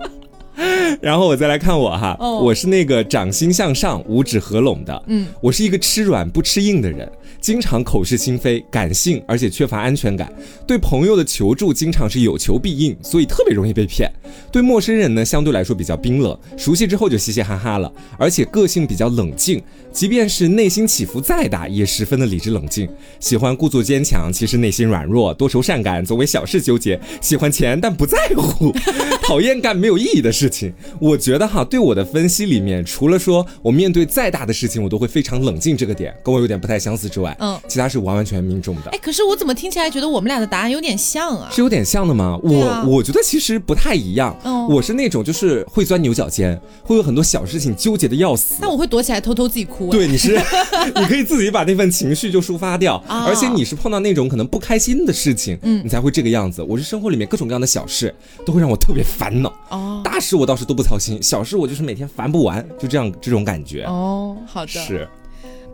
[1.01, 5.03] 然后我再来看我哈，我是那个掌心向上，五指合拢的。
[5.09, 7.11] 嗯，我是一个吃软不吃硬的人，
[7.45, 10.33] 经常口是心非，感性，而且缺乏安全感。
[10.67, 14.11] 对朋友的求助经常是有求必应，所以特别容易被骗。
[14.51, 22.89] 对陌生人呢，相对来说比较冰冷，熟悉之后就嘻嘻哈哈了，而且个性比较冷静，即便是内心起伏再大，也十分的理智冷静。
[23.21, 28.75] 喜欢故作坚强，其实内心软弱，多愁善感，总为小事纠结，喜欢钱但不在乎，
[29.23, 30.73] 讨厌干没有意义的事情。
[30.99, 38.91] 我觉得哈，对我的分析里面，除了说我面对再大的事情，我都会非常冷静这个点，跟我有点不太相似之外，嗯，其他是完完全命中的。
[38.91, 41.49] 哎，可是我怎么听起来觉得我们俩的答案有点像啊？
[41.53, 42.39] 是有点像的吗？
[42.43, 44.37] 我我觉得其实不太一样。
[44.45, 48.57] 嗯，我是那种就是会钻牛角尖，会有很多小事情纠结的要死。
[48.61, 49.91] 那我会躲起来偷偷自己哭。
[49.91, 50.41] 对，你是
[50.97, 56.63] 你可以自己把那份情绪就抒发掉，而且你是碰到那种可能不开心的事情，嗯，你才会这个样子。
[56.63, 59.53] 我是生活里面各种各样的小事都会让我特别烦恼。
[59.71, 63.85] 哦，大事我倒是都不操心，小事我就是每天烦不完，就这样这种感觉。
[63.85, 64.69] 哦，好的。
[64.69, 65.09] 是。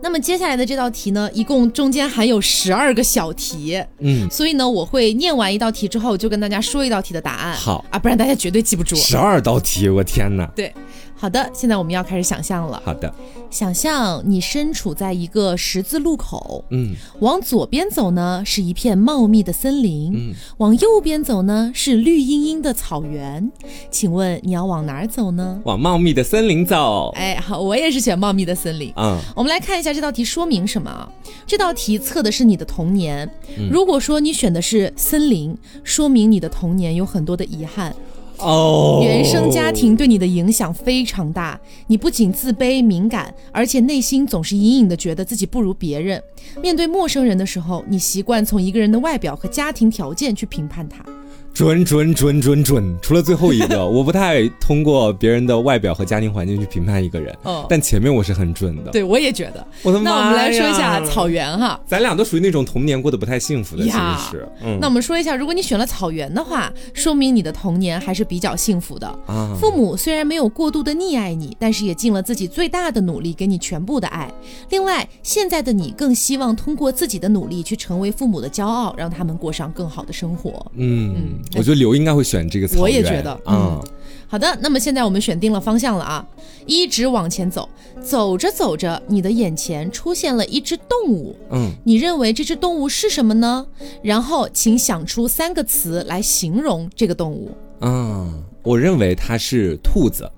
[0.01, 7.53] 那么接下来的这道题呢，一共中间含有十二个小题，嗯，所以呢，我会念完一道题之后，就跟大家说一道题的答案。
[7.55, 8.95] 好啊，不然大家绝对记不住。
[8.95, 10.45] 十二道题，我天哪！
[10.55, 10.73] 对。
[11.21, 12.81] 好的，现在我们要开始想象了。
[12.83, 13.13] 好的，
[13.51, 23.51] 想象你身处在一个十字路口，嗯，往左边走呢是一片茂密的森林，嗯，往右边走呢是绿茵茵的草原。
[23.91, 25.61] 请问你要往哪儿走呢？
[25.63, 27.11] 往茂密的森林走。
[27.15, 28.91] 哎，好，我也是选茂密的森林。
[28.95, 31.07] 嗯，我们来看一下这道题说明什么。
[31.45, 33.29] 这道题测的是你的童年。
[33.69, 37.95] 如果说你选的是森林，说明你的童年有很多的遗憾。
[38.41, 46.21] 哦，原生家庭对你的影响非常大，你不仅自卑敏感，而且内心总是隐隐的觉得自己不如别人。
[46.61, 51.03] 面对陌生人的时候，你习惯从一个人的外表和家庭条件去评判他。
[51.53, 57.35] 准准准准准， 除了最后一个， 我不太通过别人的外表和家庭环境去评判一个人。
[57.43, 58.91] 哦，但前面我是很准的。
[58.91, 59.65] 对，我也觉得。
[59.83, 61.79] 我的妈那我们来说一下草原哈。
[61.85, 64.47] 咱俩都属于那种童年过得不太幸福的，其实。
[64.63, 64.77] 嗯。
[64.79, 69.07] 那我们说一下，如果你选了草原的话，说明你的童年还是比较幸福的。
[69.27, 69.55] 啊。
[69.59, 74.31] 父母虽然没有过度的溺爱你，但是也尽了自己最大的努力给你全部的爱。
[74.69, 80.65] 另外，现在的你更希望通过自己的努力去成为父母的骄傲，让他们过上更好的生活。
[80.75, 81.40] 嗯嗯。
[81.55, 82.81] 我觉得刘应该会选这个草原。
[82.81, 83.81] 我也觉得，嗯，
[84.27, 86.25] 好的，那么现在我们选定了方向了啊，
[86.65, 87.67] 一直往前走，
[88.01, 93.65] 走着走着，你的眼前出现了一只动物，嗯，你认为这只动物是什么呢？
[94.01, 97.51] 然后请想出三个词来形容这个动物。
[97.81, 100.29] 嗯，我认为它是兔子，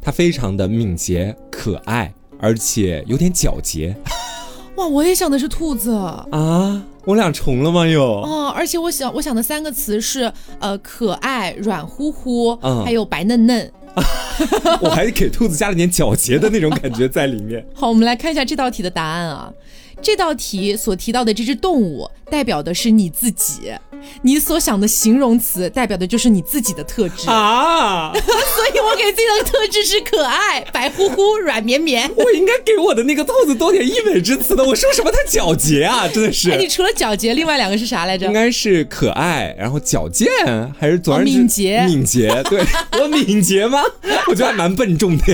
[0.00, 3.96] 它非常的敏捷可爱，而且有点皎洁。
[4.76, 6.84] 哇，我也想的是兔子啊。
[7.04, 7.86] 我俩重了吗？
[7.86, 13.72] 又哦，而且我想我想的三个词是呃可爱、软乎乎，还有白嫩嫩。
[14.80, 17.64] 我还给兔子加了点皎洁的那种感觉在里面。
[17.72, 19.52] 好，我们来看一下这道题的答案啊。
[20.02, 23.72] 这道题所提到的这只动物，代表的是你自己。
[24.22, 32.10] 你所想的形容词代表的就是你自己的特质啊， 所以我给自己的特质是可爱、白乎乎、软绵绵。
[32.16, 34.64] 我应该给我的那个兔子多点溢美之词的。
[34.64, 36.50] 我说什么它皎洁啊，真的是。
[36.50, 38.26] 哎，你除了皎洁，另外两个是啥来着？
[38.26, 40.28] 应该是可爱，然后矫健，
[40.78, 41.84] 还是左敏捷？
[41.86, 42.62] 敏捷，对
[43.00, 43.82] 我敏捷吗？
[44.28, 45.24] 我觉得还蛮笨重的。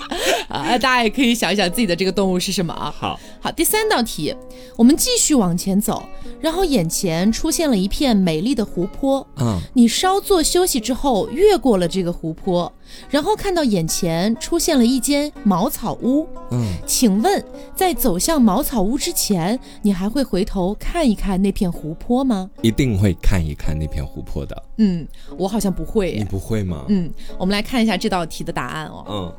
[0.48, 2.94] 啊，大家也可以想一想自己的这个动物是什么啊？
[2.98, 4.34] 好好，第三道题，
[4.76, 6.02] 我们继续往前走，
[6.40, 8.08] 然后眼前出现了一片。
[8.28, 12.72] 美丽的湖泊，嗯，你稍作休息之后，越过了这个湖泊，
[13.10, 22.50] 然后看到眼前出现了一间茅草屋，嗯，请问在走向茅草屋之前，你还会回头看一看那片湖泊吗？
[22.62, 24.62] 一定会看一看那片湖泊的。
[24.78, 26.14] 嗯，我好像不会。
[26.16, 26.84] 你不会吗？
[26.88, 29.04] 嗯，我们来看一下这道题的答案哦。
[29.08, 29.34] 嗯。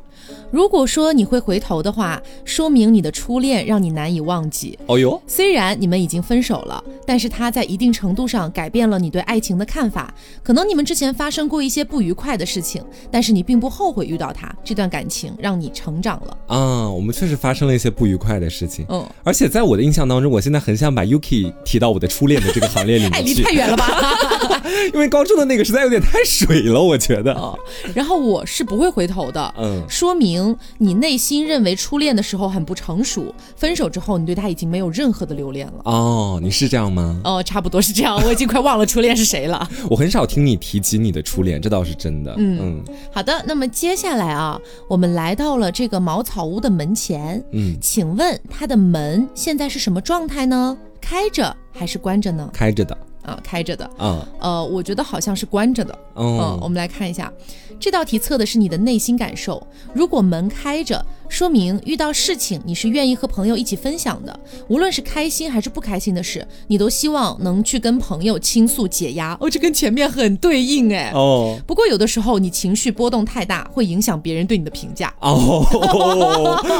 [0.50, 4.78] 如果说你会回头的话，说明你的初恋让你难以忘记。
[4.86, 10.12] 哦哟，虽然你们已经分手了，但是他在一定程度上改变了你对爱情的看法。
[10.42, 14.54] 可能你们之前发生过一些不愉快的事情，但是你并不后悔遇到他。
[14.64, 16.36] 这段感情让你成长了。
[16.46, 18.84] 啊，我们确实发生了一些不愉快的事情。
[18.88, 23.34] 嗯，而且在我的印象当中，我现在很想把 Yuki 提到我的初恋的这个行列里面去。
[23.34, 23.86] 离太远了吧？
[24.94, 27.34] 因为高中的那个实在有点太水了，我觉得。
[27.34, 27.58] 哦，
[27.94, 29.54] 然后我是不会回头的。
[29.58, 30.20] 嗯，说。
[30.20, 35.80] 明你内心认为初恋的时候很不成熟，分手之后你对他已经没有任何的留恋了。
[35.84, 37.18] 哦，你是这样吗？
[37.24, 38.22] 哦，差不多是这样。
[38.22, 39.66] 我已经快忘了初恋是谁了。
[39.88, 42.34] 我很少听你提及你的初恋，这倒是真的。
[42.36, 43.42] 嗯嗯，好的。
[43.46, 47.42] 那么接下来啊，我们来到了这个茅草屋的门前。
[47.52, 50.76] 嗯，请问它的门现在是什么状态呢？
[51.00, 52.50] 开着还是关着呢？
[52.52, 52.94] 开着的。
[53.22, 53.84] 啊，开着的。
[53.98, 55.98] 啊，呃，我觉得好像是关着的。
[56.14, 57.32] 嗯，我们来看一下，
[57.78, 59.66] 这道题测的是你的内心感受。
[59.92, 69.38] 如果门开着，说明遇到事情你是愿意和朋友一起分享的，无论是开心还是不开心的事，你都希望能去跟朋友倾诉解压。
[69.40, 71.12] 哦，这跟前面很对应哎。
[71.14, 71.56] 哦。
[71.66, 75.14] 不过有的时候你情绪波动太大，会影响别人对你的评价。
[75.22, 75.64] 哦，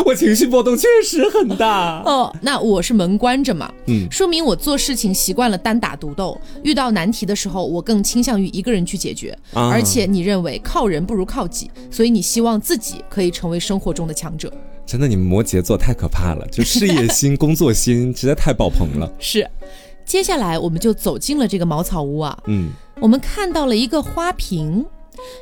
[0.05, 2.03] 我情绪波动确实很大。
[2.05, 3.73] 哦，那我是门关着嘛。
[3.87, 4.09] 嗯。
[4.11, 9.39] 说明我做事情习惯了单打独斗，遇到难题的时候，我更倾向于一个人去解决。
[9.53, 14.51] 而且你认为靠人不如靠己，所以你希望自己可以成为生活中的强者。
[14.87, 19.13] 真的，你们摩羯座太可怕了，就事业心、工作心实在太爆棚了。
[19.21, 19.49] 是，
[20.05, 22.37] 接下来我们就走进了这个茅草屋啊。
[22.47, 24.85] 嗯，我们看到了一个花瓶，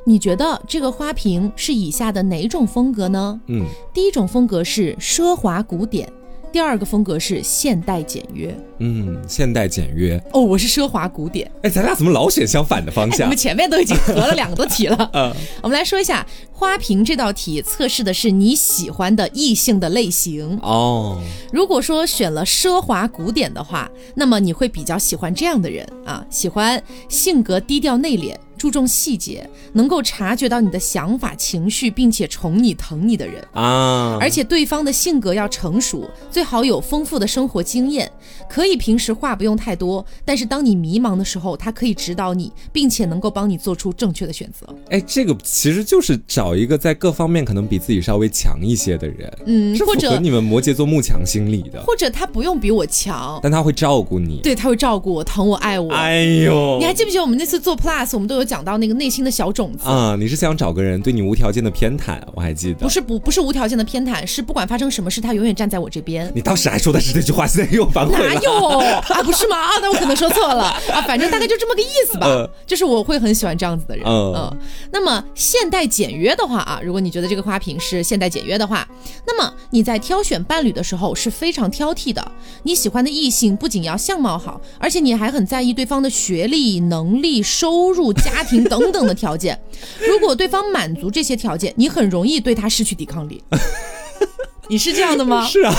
[0.04, 3.40] 你觉得这个花瓶是以下的哪种风格呢？
[3.46, 6.12] 嗯，第一种风格是奢华古典。
[6.50, 13.26] 第二个风格是现代简约，嗯，现代简约哦，我是奢华古典，哎，咱俩怎么老选相反的方向？
[13.26, 15.32] 我们前面都已经合了两个多题了， 嗯，
[15.62, 21.20] 我们来说一下花瓶这道题，测试的是你喜欢的异性的类型哦。
[21.52, 28.34] 如果说选了奢华古典的话，那么你会比较喜欢这样的人啊，喜欢性格低调内敛。
[28.58, 34.18] 注重细节，能够察觉到你的想法、情绪，并且宠你、疼你的人啊！
[34.20, 38.10] 而且对方的性格要成熟，最好有丰富的生活经验。
[38.50, 44.66] 可以平时话不用太多，但是当你迷茫的时候，他可以指导你，并且能够帮你做出正确的选择。
[44.90, 55.92] 哎，这个其实就是找一个在各方面可能比自己稍微强一些的人，嗯，或者你们摩羯座慕强心理的，或者他不用比我强，但他会照顾你，对他会照顾我、疼我、爱我。
[55.92, 60.16] 哎呦，你还记不记得我们那次做 Plus，我们都有讲到那个内心的小种子啊？
[60.18, 62.18] 你是想找个人对你无条件的偏袒？
[62.34, 66.32] 我还记得，不是不不是无条件的偏袒，是不管发生什么事，他永远站在我这边。
[66.34, 68.34] 你当时还说的是这句话，现在又反悔了。
[68.34, 69.22] 哪有啊？
[69.22, 69.56] 不是吗？
[69.58, 71.02] 啊，那我可能说错了 啊。
[71.06, 72.48] 反正大概就这么个意思吧。
[72.66, 74.04] 就是我会很喜欢这样子的人。
[74.06, 74.56] 嗯。
[74.90, 78.88] 那么现代简约的话啊，如果你觉得这个花瓶是现代简约的话，
[79.26, 82.32] 那么你在挑选伴侣的时候是非常挑剔的。
[82.62, 89.58] 你喜欢的异性不仅要相貌好，而且你还很在意对方的学历、能力、收入、家庭等等的条件。
[90.06, 93.42] 如果对方满足这些条件，你很容易对他失去抵抗力。
[94.70, 95.46] 你是这样的吗？
[95.46, 95.74] 是啊，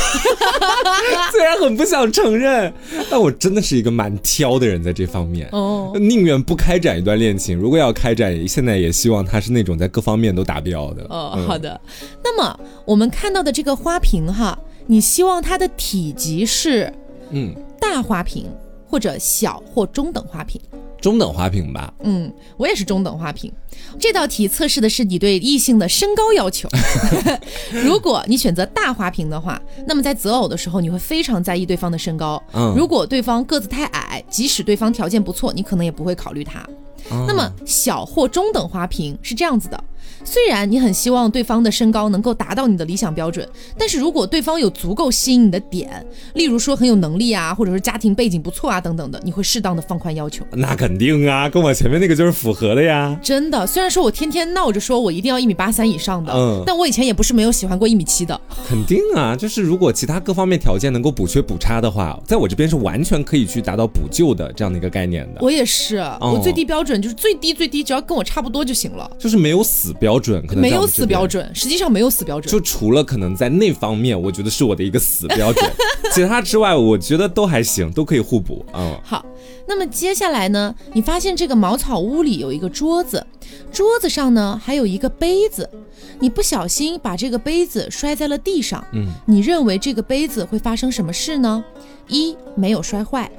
[1.32, 2.74] 虽然很不想承认，
[3.08, 11.06] 但我真的是一个蛮挑的人，在这方面哦，宁愿不开展一段恋情，如果要开展，现在也希望他是那种在各方面都达标的。
[11.08, 11.80] 哦，好的。
[12.24, 16.92] 那么我们看到的这个花瓶哈，你希望它的体积是
[17.30, 18.48] 嗯大花瓶
[18.90, 20.60] 或者小或中等花瓶？
[21.02, 23.52] 中等花瓶吧，嗯，我也是中等花瓶。
[23.98, 26.68] 这道题测试的是你对异性的身高要求。
[27.72, 32.42] 如果你选择大花瓶的话，那么在择偶的时候，你会非常在意对方的身高。
[32.54, 36.66] 嗯，如果对方个子太矮，即使对方条件不错，你可能也不会考虑他。
[37.26, 39.84] 那么小或中等花瓶是这样子的。
[40.24, 50.46] 虽然你很希望对方的身高能够达到你的理想标准，但是如果对方有足够吸引你的点，例如说很有能力啊，或者是家庭背景不错啊等等的，你会适当的放宽要求。
[50.52, 53.18] 那肯定啊，跟我前面那个就是符合的呀。
[53.24, 58.40] 真的，虽然说我天天闹着说我一定要一米八三以上的，嗯，但我以前也不是没有喜欢过一米七的。
[58.68, 65.40] 肯定啊，就是如果其他各方面条件能够补缺补差的话，在我这边是完全可以去达到补救的这样的一个概念的。
[65.42, 69.10] 我也是，我最低标准就是最低最低，只要跟我差不多就行了。
[69.18, 70.09] 就是没有死标。
[70.10, 72.52] 标准可能没有死标准，实际上没有死标准。
[72.52, 75.72] 就除了可能在那方面，我觉得是我的一个死标准，
[76.12, 78.66] 其他之外，我觉得都还行，都可以互补。
[78.74, 79.24] 嗯，好。
[79.68, 80.74] 那么接下来呢？
[80.94, 83.24] 你发现这个茅草屋里有一个桌子，
[83.72, 85.70] 桌子上呢还有一个杯子，
[86.20, 88.84] 你不小心把这个杯子摔在了地上。
[88.94, 91.64] 嗯，你认为这个杯子会发生什么事呢？
[92.08, 93.30] 一没有摔坏，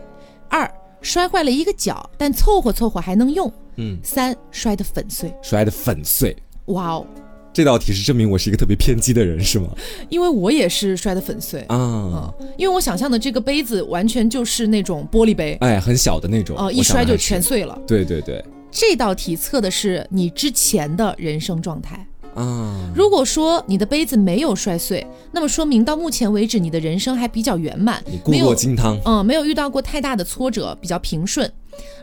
[0.49, 0.71] 二
[1.03, 3.53] 摔坏了一个角，但凑合凑合还能用。
[3.77, 6.37] 嗯，三摔得粉碎，摔得粉碎。
[6.71, 7.07] 哇哦，
[7.53, 9.69] 这道题是证明我是一个特别偏激的人是吗？
[10.09, 11.61] 因为我也是摔得粉碎。
[11.69, 17.79] 啊，因为我想象的这个杯子完全就是那种玻璃杯，哎，很小的那种，哦，一摔就全碎了。
[17.87, 22.07] 对对对，这道题测的是你之前的人生状态。
[22.35, 22.93] 啊。
[22.95, 31.51] 如果说你的杯子没有摔碎，那么说明到目前为止你的人生还比较圆满，你固若金汤，嗯，没有遇到过太大的挫折，比较平顺。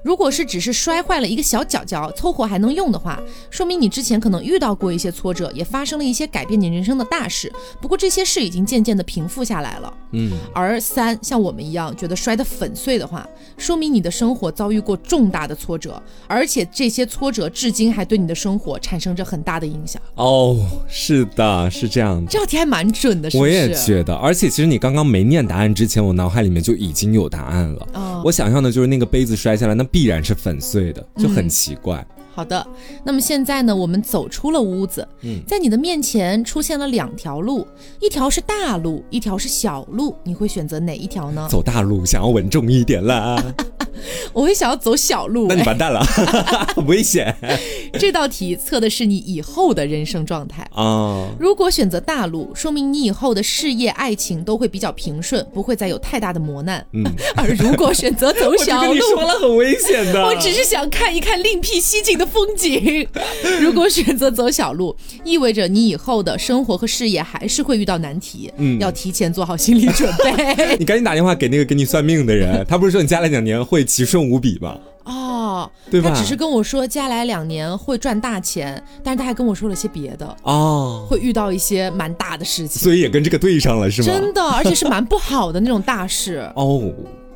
[0.03, 7.51] 如果是只是摔坏了一个小角角，凑合还能用的话，说明你之前可能遇到过一些挫折，也发生了一些改变你人生的大事。
[7.81, 9.93] 不过这些事已经渐渐的平复下来了。
[10.11, 20.01] 嗯，而三像我们一样觉得摔得粉碎的话，说明你的生活遭遇过重大的挫折，而且这些挫折至今还对你的生活产生着很大的影响。
[20.15, 20.57] 哦，
[20.87, 22.31] 是的，是这样的。
[22.31, 24.15] 这道题还蛮准的，是我也觉得。
[24.15, 27.87] 而且其实你刚刚没念答案之前，我脑海里面就已经有答案了。
[27.93, 32.05] 哦，我想象的就是那个杯子摔下来，那必然是粉碎的，就很奇怪。
[32.37, 32.67] 好的，
[33.03, 37.67] 那么现在呢，我们走出了屋子，嗯，在你的面前出现了两条路，
[37.99, 41.47] 一条是大路，一条是小路，你会选择哪一条呢？
[41.49, 43.43] 走大路，想要稳重一点啦。
[44.31, 46.05] 我会想要走小路，那你完蛋了，
[46.85, 47.35] 危险。
[47.97, 51.27] 这道题测的是你以后的人生状态啊。
[51.39, 56.85] 如果选择大路，说明你以后的事业、爱情都会比较平顺，不会再有太大的磨难。
[56.93, 57.03] 嗯。
[57.35, 60.23] 而如果选择走小路，你说了很危险的。
[60.23, 63.07] 我只是想看一看另辟蹊径的风景。
[63.59, 68.51] 如果选择走小路，意味着你以后的生活和事业还是会遇到难题。
[68.57, 68.79] 嗯。
[68.79, 70.77] 要提前做好心理准备。
[70.77, 73.87] 你赶紧打电话给那个给你算命的人，他不是说你加来两年会。
[73.87, 74.77] 奇顺无比吗？
[75.05, 76.09] 哦，对吧？
[76.09, 84.07] 他只是跟我说，接下来两年会赚大钱，但是他还跟我说了些别的哦，会遇到一些蛮大的事情，所以也跟这个对上了，是吗？
[84.07, 86.91] 真的，而且是蛮不好的那种大事 哦，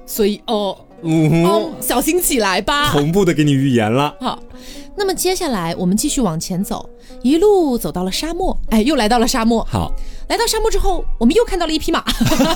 [0.06, 4.16] 所以哦，哦，小心起来吧，同步的给你预言了。
[4.20, 4.40] 好，
[4.96, 6.90] 那么接下来我们继续往前走，
[7.22, 9.66] 一路走到了沙漠，哎，又来到了沙漠。
[9.70, 9.92] 好。
[10.30, 12.02] 来到沙漠之后，我们又看到了一匹马。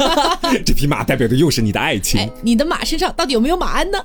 [0.65, 2.31] 这匹马代表的又是你的爱情。
[2.41, 4.01] 你的马身上到底有没有马鞍呢？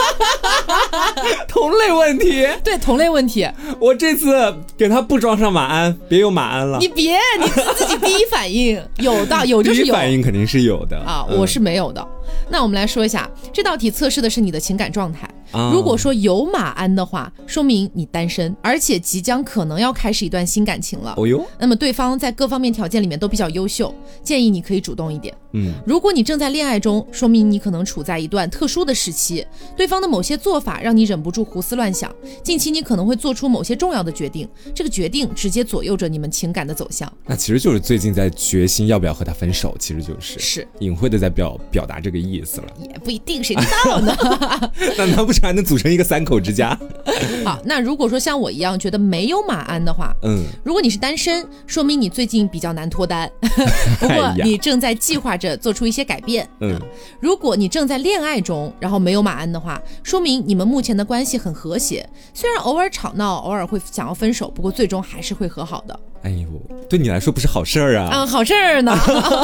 [1.48, 2.46] 同类问题。
[2.62, 3.48] 对，同类问题。
[3.80, 6.76] 我这次给他不装上马鞍，别有马鞍了。
[6.78, 9.84] 你别，你自己第一反应有的有就是有。
[9.86, 12.06] 第一反应肯定是有的啊，我是没有的。
[12.50, 15.28] 那我们来说一下，这道题测试的是你的情感状态。
[15.72, 21.14] 如果说有马鞍的话，说明你单身，而且即将可能要开始一段新感情了。
[21.16, 25.34] 哦哟，那么对方在各方面条件里面都比较优秀，建议你可以主动一点。
[25.52, 29.46] 嗯，如果你正在恋爱中，说明你可能处在一段特殊的时期，
[29.76, 32.12] 对方的某些做法让你忍不住胡思乱想。
[32.42, 37.10] 近期你可能会做出某些重要的决定，这个决定直接左右着你们情感的走向。
[37.26, 42.66] 那其实就是最近在决心要不要和他分手，其实就是是隐晦的在表表达这个意思了。
[42.82, 44.16] 也不一定，谁知道呢？
[44.98, 46.78] 那难不成还能组成一个三口之家？
[47.44, 53.30] 好，那如果说像我一样觉得没有马鞍的话，嗯，如果你是单身，说明你最近比较难脱单。
[54.00, 56.48] 不过你正在计划着做出一些改变。
[56.60, 56.78] 嗯，
[57.20, 66.00] 如果你正在恋爱中，然后没有马鞍的话，说明你们目前的关系很和谐，虽然偶尔吵闹，偶尔会想要分手，不过最终还是会和好的。
[66.22, 66.48] 哎呦，
[66.88, 68.08] 对你来说不是好事儿啊！
[68.10, 68.96] 啊，好事儿呢。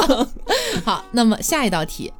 [0.83, 2.11] 好，那么下一道题，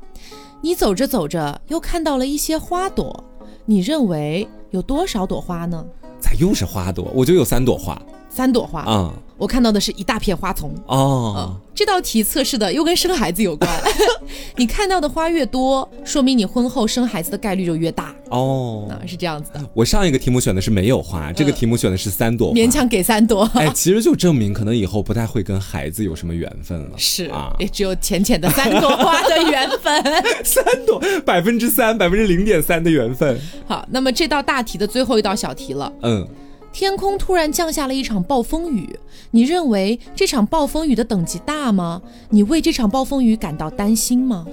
[0.62, 3.24] 你走着走着又看到了一些花朵。
[3.66, 5.86] 你认为有多少朵花呢？
[6.20, 7.10] 咋又是花朵？
[7.14, 8.00] 我就有三朵花。
[8.30, 9.14] 三朵花啊！
[9.42, 11.60] 我看到的是一大片花丛哦。
[11.74, 13.68] 这道题测试的又跟生孩子有关。
[14.56, 18.88] 你看到的花越多，说明你婚后生孩子的概率就越大哦。
[18.88, 19.60] 啊，是这样子的。
[19.74, 23.50] 我上一个题目选的是没有花，这个题目选的是三朵，勉强给三朵。
[23.56, 26.92] 哎，其实就证明可能以后不太会跟孩子有什么缘分了。
[26.96, 30.04] 是啊，也只有浅浅的三朵花的缘分。
[30.46, 33.42] 三朵，百分之三，百分之零点三的缘分。
[33.66, 35.92] 好，那么这道大题的最后一道小题了。
[36.04, 36.28] 嗯。
[36.72, 38.98] 天空突然降下了一场暴风雨，
[39.32, 42.02] 你认为这场暴风雨的等级大吗？
[42.30, 44.46] 你为这场暴风雨感到担心吗？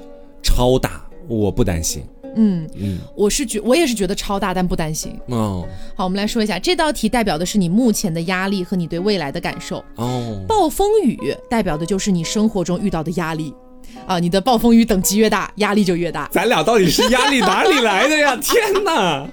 [0.43, 2.03] 超大，我不担心。
[2.37, 5.19] 嗯嗯，我是觉我也是觉得超大，但不担心。
[5.27, 5.67] 哦，
[5.97, 9.83] 好，我们来说一下这道题代表的是你目前的压力和你对未来的感受。
[9.97, 13.55] 哦，暴风雨代表的就是你生活中遇到的压力。
[14.07, 16.29] 啊，你的暴风雨等级越大，压力就越大。
[16.31, 18.37] 咱俩到底是压力哪里来的呀？
[18.41, 19.27] 天哪！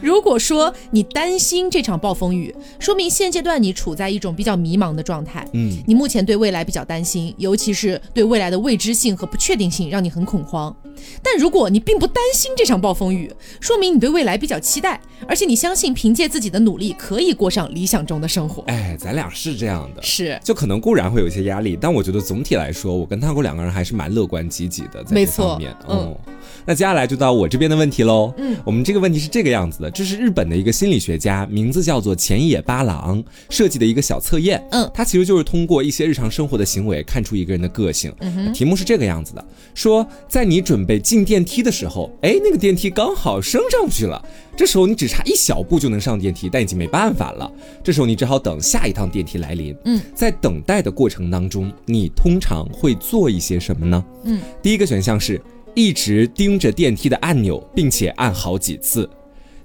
[0.00, 5.46] 如果说你担心这场暴风雨，说明现阶段你处在一种比较迷茫的状态。
[5.52, 10.74] 嗯，你目前对未来比较担心，尤其是对未来的未知性和不确定性，让你很恐慌。
[11.22, 18.62] 但如果你并不担心这场暴风雨，说明你对未来比较期待，而且你相信凭借自己的努力可以过上理想中的生活。
[18.66, 25.74] 哎，咱俩是这样的，是就可能固然会有一些压力，但我觉得总体来说，我跟他哥两个人还是蛮乐观积极的，在这方面。
[25.88, 26.16] 嗯，
[26.64, 28.32] 那接下来就到我这边的问题喽。
[28.38, 34.62] 嗯，我们这个问题是这个样子的，这是日本的一个心理学家，名字叫做前野八郎设计的一个小测验。
[34.70, 38.12] 嗯，它其实就是通过一些日常生活的行为看出一个人的个性。
[38.20, 39.44] 嗯题目是这个样子的，
[39.74, 44.24] 说在你准备进电梯的时候，哎，那个电梯刚好升上去了。
[44.56, 47.48] 这时候你只差一小步就能上电梯，但已经没办法了。
[47.84, 49.76] 这时候你只好等下一趟电梯来临。
[49.84, 54.04] 嗯，在等待的过程当中，你通常会做一些什么呢？
[54.24, 55.40] 嗯，第一个选项是
[55.78, 59.08] 一直盯着电梯的按钮，并且按好几次。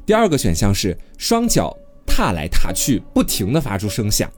[0.06, 4.32] 第二个选项是双脚踏来踏去，不停的发出声响。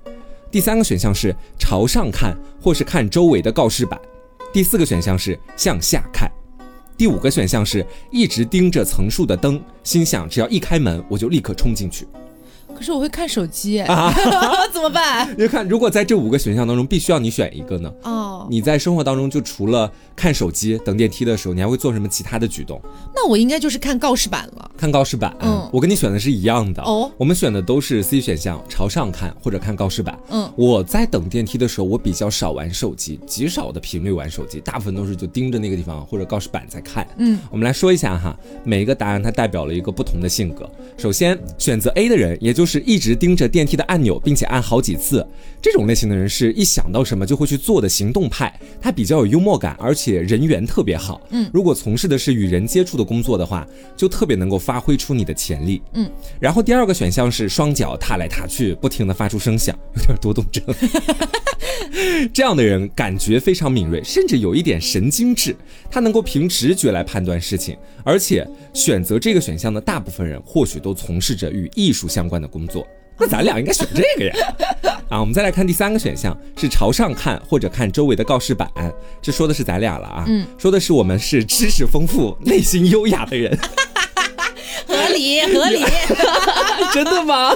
[0.49, 3.99] 第三个选项是朝上看，或是看周围的告示板。
[4.53, 6.31] 第四个选项是向下看，
[6.97, 12.07] 第五个选项是一直盯着层数的灯，心想只要一开门我就立刻冲进去。
[12.75, 14.13] 可是我会看手机，啊
[14.73, 15.33] 怎么办？
[15.37, 17.91] 你看，如果在这五个选项当中必须要你选一个呢？
[18.03, 22.81] 哦，你在生活当中就除了看手机等电梯的时候，你还会做什么其他的举动？
[23.15, 24.71] 那我应该就是看告示板了。
[24.77, 27.09] 看告示板，嗯，我跟你选的是一样的哦。
[27.17, 30.17] 我们选的都是 C 选项，朝上看或者看告示板。
[30.29, 37.07] 嗯，我在等电梯的时候，我比较少玩手机，极少的频率玩手机，大部分都是就盯着那个地方或者告示板在看。
[37.17, 40.69] 嗯，我们来说一下哈，每一个答案它代表了一个不同的性格。
[40.97, 45.25] 首先选择 A 的人，也就是一直盯着电梯的按钮，并且按好几次，
[45.61, 51.21] 这种类型的人是一想到什么就会去做的行动派，他比较有幽默感，而且人缘特别好。
[51.29, 55.81] 嗯，如果从事的是与人接触的工作的话，就特别能够发挥出你的潜力。
[55.93, 56.09] 嗯，
[56.39, 60.63] 然后第二个选项是双脚踏来踏去，不停的发出声响，有点多动症。
[62.33, 65.55] 这样的人感觉非常敏锐，甚至有一点神经质，
[65.89, 72.85] 他能够凭直觉来判断事情，而且选择这个选项的大部分人或许都从事着与艺术相关的工作。
[73.17, 74.35] 那咱俩应该选这个呀。
[75.07, 78.69] 啊，我们再来看第三个选项，是朝上看或者看周围的告示板，
[79.21, 80.25] 这说的是咱俩了啊。
[80.27, 83.57] 嗯，说的是我们是知识丰富、内心优雅的人。
[84.87, 85.83] 合 理合理，
[86.93, 87.55] 真的吗？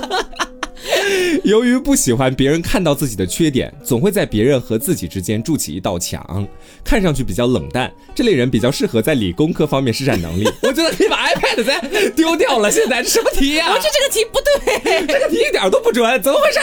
[1.44, 6.48] 由于不喜欢别人看到自己的缺点，总会在别人和自己之间筑起一道墙，
[6.84, 7.92] 看上去比较冷淡。
[8.16, 10.50] 这类人比较适合在理工科方面施展能力。
[10.64, 12.72] 我觉得可以把 iPad 再丢掉了。
[12.72, 13.68] 现在这什么题呀？
[13.72, 16.60] 我觉得这个题不对，这个题一点都不准，怎么回事？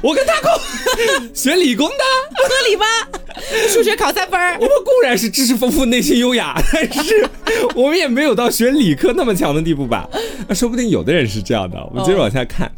[0.00, 0.50] 我跟大空
[1.34, 1.94] 学理工的，
[2.36, 2.86] 合理吗？
[3.68, 4.38] 数学考三分。
[4.54, 7.28] 我们固然是知识丰富、内心优雅，但是
[7.74, 10.08] 我们也没有到学理科那么强的地步吧？
[10.46, 11.78] 那说不定有的人是这样的。
[11.90, 12.70] 我们接着往下看。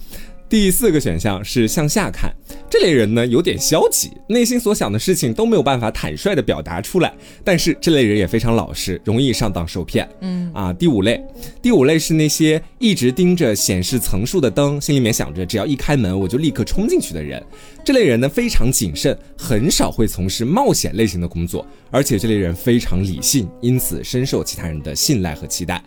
[0.50, 2.28] 第四个选项是向下看，
[2.68, 7.14] 这类人呢有点消极，内心所想的事情都没有办法坦率的表达出来。
[7.44, 10.08] 但是这类人也非常老实，容易上当受骗。
[10.22, 11.22] 嗯啊，第五类，
[11.62, 17.40] 第五类是那些一直盯着显示层数的灯，心里面想着只要一开门我就立刻冲进去的人。
[17.84, 25.80] 这类人呢非常谨慎，很少会从事冒险类型的工作，而且这类人非常理性，因此深受其他人的信赖和期待。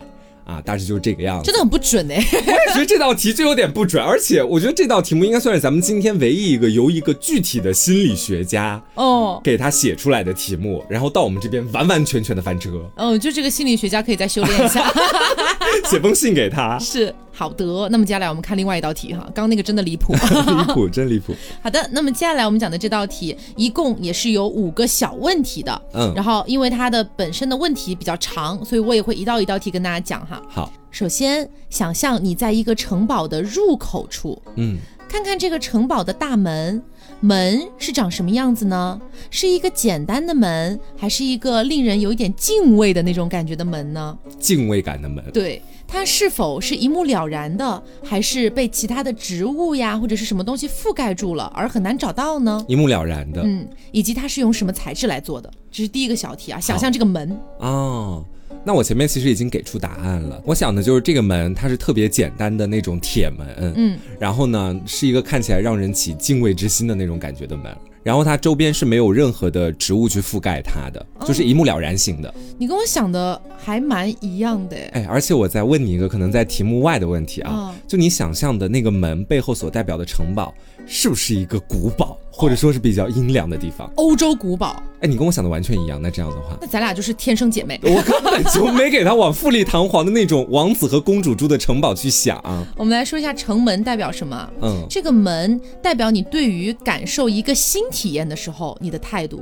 [0.44, 2.16] 啊，大致就是这个样子，真的很不准哎！
[2.32, 12.70] 我也觉得这道题就有点不准，而且我觉得这道题目应该算是咱们今天唯一一个由一个具体的心理学家哦给他写出来的题目，然后到我们这边完完全全的翻车。
[12.96, 14.92] 嗯，就这个心理学家可以再修炼一下
[15.90, 16.78] 写封信给他。
[16.78, 17.14] 是。
[17.36, 21.34] 好的，那么接下来我们看另外一道题哈，刚刚那个真的离谱，离谱真离谱。
[21.60, 30.33] 好的，那么接下来我们讲的这道题一共也是有五个小问题的，嗯，然后因为它的本身的问题比较长，所以我也会一道一道题跟大家讲哈。
[30.48, 34.78] 好，首先想象你在一个城堡的入口处，嗯，
[35.08, 36.82] 看看这个城堡的大门，
[37.20, 39.00] 门是长什么样子呢？
[39.30, 44.18] 是一个简单的门，还是一个令人有一点敬畏的那种感觉的门呢？
[44.38, 45.62] 敬畏感的门，对。
[45.86, 52.64] 它是否是一目了然的，还是被其他的植物呀或者是什么东西覆盖住了而很难找到呢？
[52.66, 55.48] 一目了然的，嗯，以及它是用什么材质来做的？
[55.70, 56.58] 这是第一个小题啊。
[56.58, 58.24] 想象这个门哦，
[58.62, 60.40] 那我前面其实已经给出答案了。
[60.44, 67.74] 我想的就是这个门，它是特别简单的那种铁门，嗯，然后呢是一个看起来让人起敬畏之心的那种感觉的门。
[68.02, 72.34] 然后它周边是没有任何的植物去覆盖它的，就是一目了然型的。
[72.58, 80.52] 你跟我想的还蛮一样的哎，而且我再问你一个可能在题目外的问题啊，就你想象的那个门背后所代表的城堡，
[80.86, 82.18] 是不是一个古堡？
[82.36, 84.82] 或者说是比较阴凉的地方，欧洲古堡。
[85.00, 86.02] 哎，你跟我想的完全一样。
[86.02, 87.78] 那这样的话，那咱俩就是天生姐妹。
[87.84, 92.42] 我根本就没给他往富丽堂皇的那种王子和公主住的城堡去想。
[92.76, 94.50] 我们来说一下城门代表什么？
[94.62, 99.40] 嗯，这个门代表你对于感受一个新体验的时候你的态度。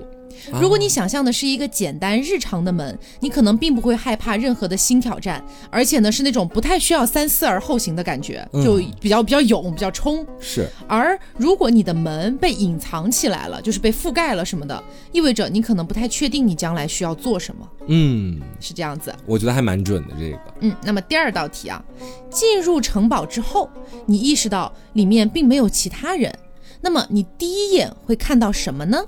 [0.53, 10.27] 如果你想象的是一个简单日常的门，你可能并不会害怕任何的新挑战，而且呢是那种不太需要三思而后行的感觉，就比较比较勇，比较冲。
[10.41, 10.69] 是。
[10.87, 17.69] 而如果你的门被隐藏起来了，就是被覆盖了什么的，意味着你可能不太确定你将来需要做什么。
[17.89, 19.15] 嗯，是这样子。
[19.27, 20.39] 我觉得还蛮准的这个。
[20.61, 21.83] 嗯，那么第二道题啊，
[22.31, 23.69] 进入城堡之后，
[24.07, 26.33] 你意识到里面并没有其他人，
[26.81, 28.99] 那么你第一眼会看到什么呢？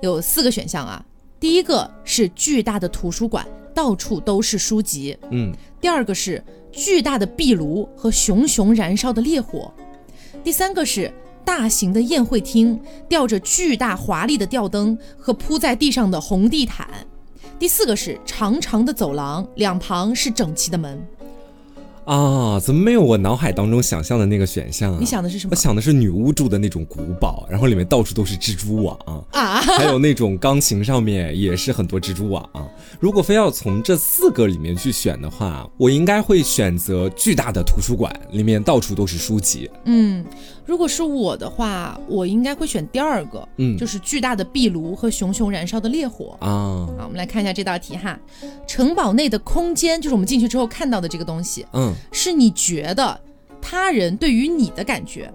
[0.00, 1.04] 有四个选项啊，
[1.40, 5.16] 第一个是巨大的图书馆，到处都是书籍。
[5.30, 9.72] 嗯，第二个是巨大的壁炉和熊熊燃烧的烈火，
[10.42, 11.12] 第三个是
[11.44, 16.88] 大型的宴会厅，吊着巨大华丽的吊灯和铺在地上的红地毯，
[17.58, 21.04] 第四个是长长的走廊，两旁是整齐的门。
[22.04, 24.96] 啊，怎么没有我脑海当中想象的那个选项啊？
[24.98, 25.50] 你想的是什么？
[25.52, 28.98] 我想的是女巫住的那种古堡，然后里面到处都是蜘蛛网
[29.30, 32.48] 啊，还有那种钢琴上面也是很多蜘蛛网。
[32.98, 39.70] 如果非要从这四个里面去选的话，我应该会选择巨大的图书馆，里面到处都是书籍。
[39.84, 40.24] 嗯，
[40.64, 46.86] 如果是我的话，我应该会选第二个，嗯，就是巨大的壁炉和熊熊燃烧的烈火啊。
[46.98, 48.18] 好，我们来看一下这道题哈，
[48.66, 53.20] 城堡内的空间就是我们进去之后看到的这个东西，嗯，是你觉得
[53.60, 55.32] 他人对于你的感觉。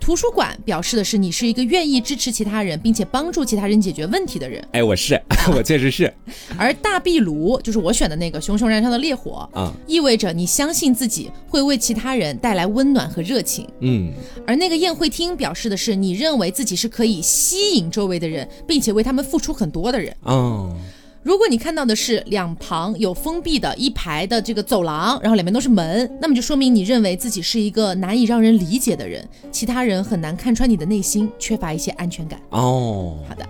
[0.00, 4.62] 图书馆表示的是你是一个愿意支持其他人，并且帮助其他人解决问题的人。
[4.72, 5.20] 哎，我是，
[5.54, 6.12] 我确实是。
[6.56, 13.68] 而大壁炉就是我选的那个熊熊燃烧的烈火啊，意味着你相信自己会为其他人带来温暖和热情。
[13.80, 14.12] 嗯。
[14.46, 20.14] 而那个宴会厅表示的是你认为自己是可以吸引周围的人，并且为他们付出很多的人。
[20.22, 20.76] 哦。
[21.22, 32.40] 如果你看到的是两旁有封闭的一排的这个走廊，然后两边都是门，那么就说明你认为自己是一个难以让人理解的人，其他人很难看穿你的内心，缺乏一些安全感。
[32.50, 33.48] 哦，好的。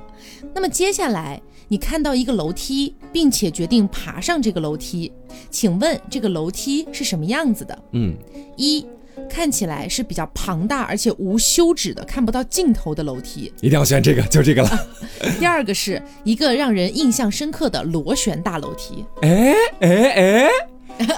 [0.55, 5.11] 那么接下来你看到一个楼梯，并且决定爬上这个楼梯，
[5.49, 7.79] 请问这个楼梯是什么样子的？
[7.93, 8.15] 嗯，
[8.57, 8.85] 一。
[9.29, 14.87] 看起来是比较庞大而且无休止的看不到尽头的楼梯，一定要选这个，就这个了。
[15.39, 19.05] 第二个是一个让人印象深刻的螺旋大楼梯。
[19.23, 20.49] 哎哎哎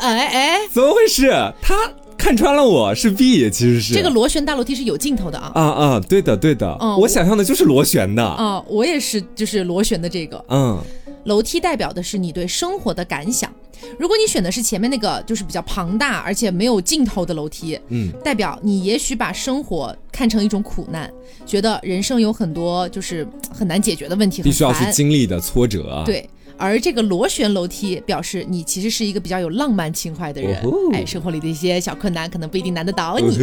[0.01, 1.31] 哎哎， 怎么回事？
[1.61, 1.75] 他
[2.17, 6.01] 看穿了我是 B，其实是这个螺旋大楼梯是有尽头的啊啊啊！
[6.09, 10.81] 对的对的，嗯我想象的就是螺旋的啊，我也是就是螺旋的这个嗯。
[11.25, 13.53] 楼梯代表的是你对生活的感想。
[13.99, 21.12] 如果你选的是前面那个，就是比较庞大而且没有尽头的楼梯，嗯，代表你也许把生活看成一种苦难，
[21.45, 26.03] 觉得人生有很多就是很难解决的问题，必须要去经历的挫折。
[26.07, 33.37] 对，而这个螺旋楼梯表示你其实是一个比较有浪漫情怀的人，哎，生活里的一些小困难可能不一定难得倒你。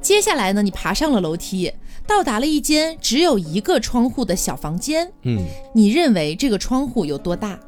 [0.00, 1.72] 接下来呢，你爬上了楼梯。
[2.06, 5.06] 到达了一间只有一个窗户的小房间。
[5.24, 5.44] 嗯，
[5.74, 7.58] 你认为这个窗户有多大？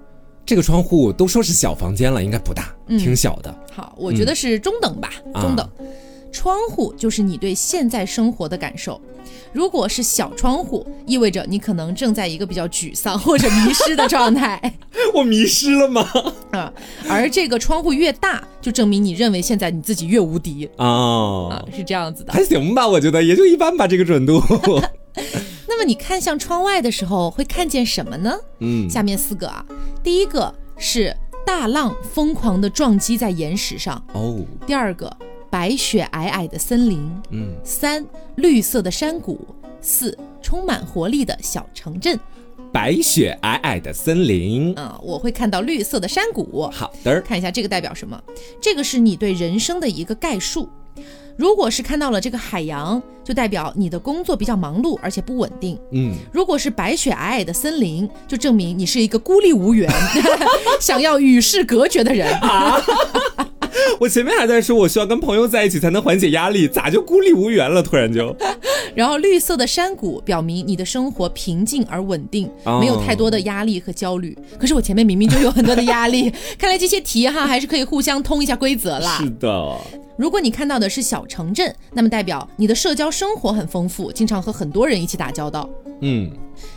[0.46, 3.54] 这个窗户都说是小房间了，应该不大，挺小的。
[3.70, 5.68] 好，我觉得是中等吧，中等。
[6.30, 9.00] 窗户就是你对现在生活的感受。
[9.52, 14.60] 如果是小窗户，意味着你可能正在一个比较沮丧或者迷失的状态。
[15.12, 16.08] 我迷失了吗？
[16.52, 16.72] 啊，
[17.08, 22.32] 而这个窗户越大，就证明你认为现在你自己越无敌啊，是这样子的。
[22.32, 24.40] 还行吧，我觉得也就一般吧，这个准度。
[25.66, 28.36] 那么你看向窗外的时候会看见什么呢？
[28.60, 29.64] 嗯，下面四个啊，
[30.02, 35.10] 第一个是大浪疯狂的撞击在岩石上哦，第二个。
[35.50, 39.38] 白雪皑皑的森林，嗯，三绿色的山谷，
[39.80, 42.18] 四充满活力的小城镇。
[42.72, 46.70] 白雪皑皑的森林，嗯，我会看到绿色的山谷。
[46.72, 48.22] 好的，看一下这个代表什么？
[48.60, 50.68] 这个是你对人生的一个概述。
[51.36, 55.76] 如果是看到了这个海洋，就代表你的工作比较忙碌而且不稳定。
[55.90, 59.90] 嗯，如果是白雪皑皑的森林，就证明你是一个孤立无援、
[60.80, 62.32] 想要与世隔绝的人。
[64.00, 67.82] 我前面还在说，我需要跟朋友在一起才能缓解压力，咋就孤立无援了？
[67.82, 68.34] 突然就，
[68.94, 72.50] 然后绿色的山谷表明你的生活平静而稳定，
[72.80, 74.36] 没有太多的压力和焦虑。
[74.58, 79.18] 可是我前面明明就有很多的压力， 看来这些题哈还是可以互相通一下规则啦。
[79.18, 79.76] 是的，
[80.16, 85.68] 如果你看到的是小城镇，那么代表你的社交生活很丰富，经常和很多人一起打交道。
[86.02, 86.30] 嗯，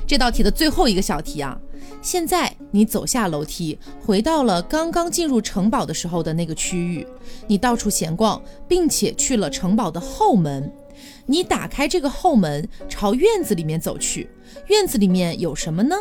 [0.06, 1.58] 这道题的最后一个小题啊。
[2.02, 7.08] 现在你走下楼梯，回到了刚刚进入城堡的时候的那个区域。
[7.48, 10.72] 你到处闲逛，并且去了城堡的后门。
[11.26, 14.30] 你打开这个后门，朝院子里面走去。
[14.68, 15.96] 院子里面有什么呢？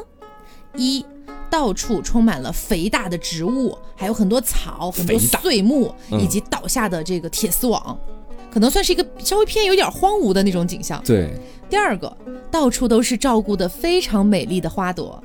[0.76, 1.04] 一，
[1.48, 7.98] 到处充满了肥大的植物，还有很多草、很多碎木以及倒下的这个铁丝网，
[8.50, 11.02] 可能算是一个稍微偏有点荒芜的那种景象。
[11.04, 11.30] 对。
[11.70, 12.14] 第二个，
[12.50, 15.22] 到处都是照顾的非常美丽的花朵。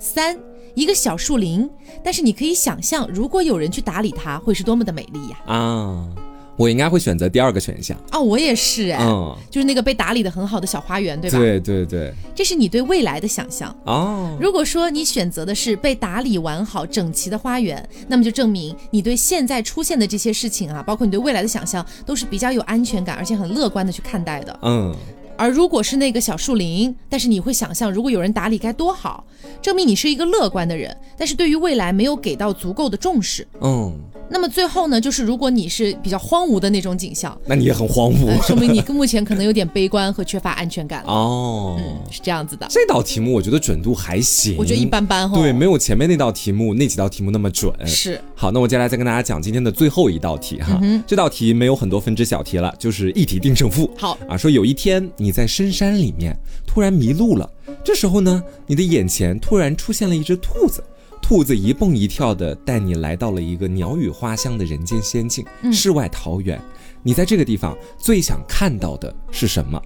[0.00, 0.36] 三，
[0.74, 1.70] 一个小树林，
[2.02, 5.38] 但是你可以想象，如果有人去打理它，会是多么的美丽呀！
[5.46, 6.08] 啊，
[6.56, 7.96] 我应该会选择第二个选项。
[8.10, 11.38] 哦，我也是哎，嗯，就是那个被打理的很好的小花园，对吧？
[11.38, 14.36] 对对对，这是你对未来的想象哦。
[14.40, 24.58] 如果说你选择的是被打理完好、整齐的花园，那么就证明你对现在出现的这些事情啊，包括你对未来的想象，都是比较有安全感，而且很乐观的去看待的。
[24.62, 24.96] 嗯。
[25.40, 29.24] 而如果是那个小树林，但是你会想象，如果有人打理该多好，
[29.62, 33.48] 证明你是一个乐观的人，但是对于未来没有给到足够的重视。
[33.62, 33.98] 嗯。
[34.30, 42.66] 那么最后呢，就是如果你是比较荒芜的那种景象，那你也很荒芜，说明你目前可能有点悲观和缺乏安全感哦，嗯，是这样子的。
[42.70, 45.36] 这道题目我觉得准度还行，我觉得一般般哈。
[45.36, 47.74] 对，没有前面那道题目那几道题目那么准。
[47.84, 48.20] 是。
[48.36, 50.78] 好，那我接下来再跟大家讲今天的最后一道题哈。
[50.80, 53.90] 嗯这道题没有很多分支小题了，就是一题定胜负。
[53.98, 57.50] 好啊，说有一天你在深山里面突然迷路了，
[57.82, 60.84] 这时候呢，你的眼前突然出现了一只兔子。
[61.30, 66.60] 兔子一蹦一跳的带你来到了一个鸟语花香的人间仙境——世外桃源。
[67.04, 69.80] 你在这个地方最想看到的是什么？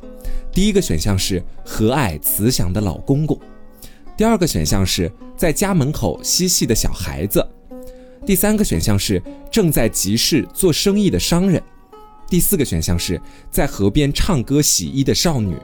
[0.51, 3.39] 第一个选项是和蔼慈祥的老公公，
[4.17, 7.47] 第二个选项是在家门口嬉戏的小孩子，
[8.25, 11.63] 第三个选项是正在集市做生意的商人，
[12.27, 13.21] 第四个选项是
[13.51, 15.55] 在河边唱歌洗衣的少女。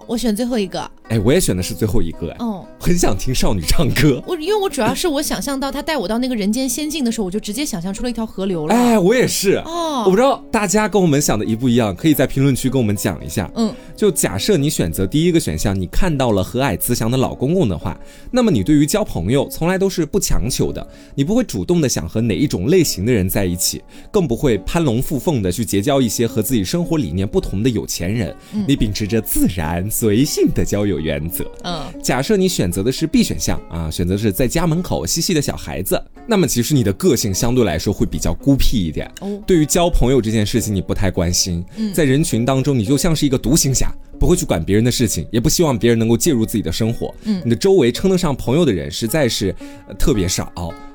[0.00, 0.90] 哦，我选最后一个。
[1.08, 4.22] 哎，我也选的是最后一个，哎，哦，很想听少女唱歌。
[4.26, 8.74] 我因为我主要是我想象到他带我到那个人间仙境的时候，我就直接想象出了一条河流了。
[8.74, 9.56] 哎，我也是。
[9.64, 13.50] 哦，我不知道大家跟我们想的一不一样，可以在评论区跟我们讲一下。
[13.56, 17.98] 嗯，就假设你选择第一个选项，你看到了和蔼慈祥的老公公的话，
[18.30, 20.86] 那么你对于交朋友从来都是不强求的，
[21.16, 23.82] 你不会主动的想和哪一种类型的人在一起，
[24.12, 28.32] 更不会攀龙附凤的去结交一些和自己生活理念不同的有钱人。
[28.68, 31.44] 你秉持着自然随性的交友原则。
[31.64, 31.84] 嗯。
[32.02, 39.10] 假设你选择的是 B 选项啊，选择是在家门口嬉戏的小孩子，那么其实你的个性相对来说会比较孤僻一点。
[39.20, 47.14] 哦，对于交朋友这件事情你不太关心，嗯在人群当中你就像是一个独行侠，不会去管别人的事情，也不希望别人能够介入自己的生活。
[47.24, 49.54] 嗯，你的周围称得上朋友的人实在是
[49.98, 50.50] 特别少。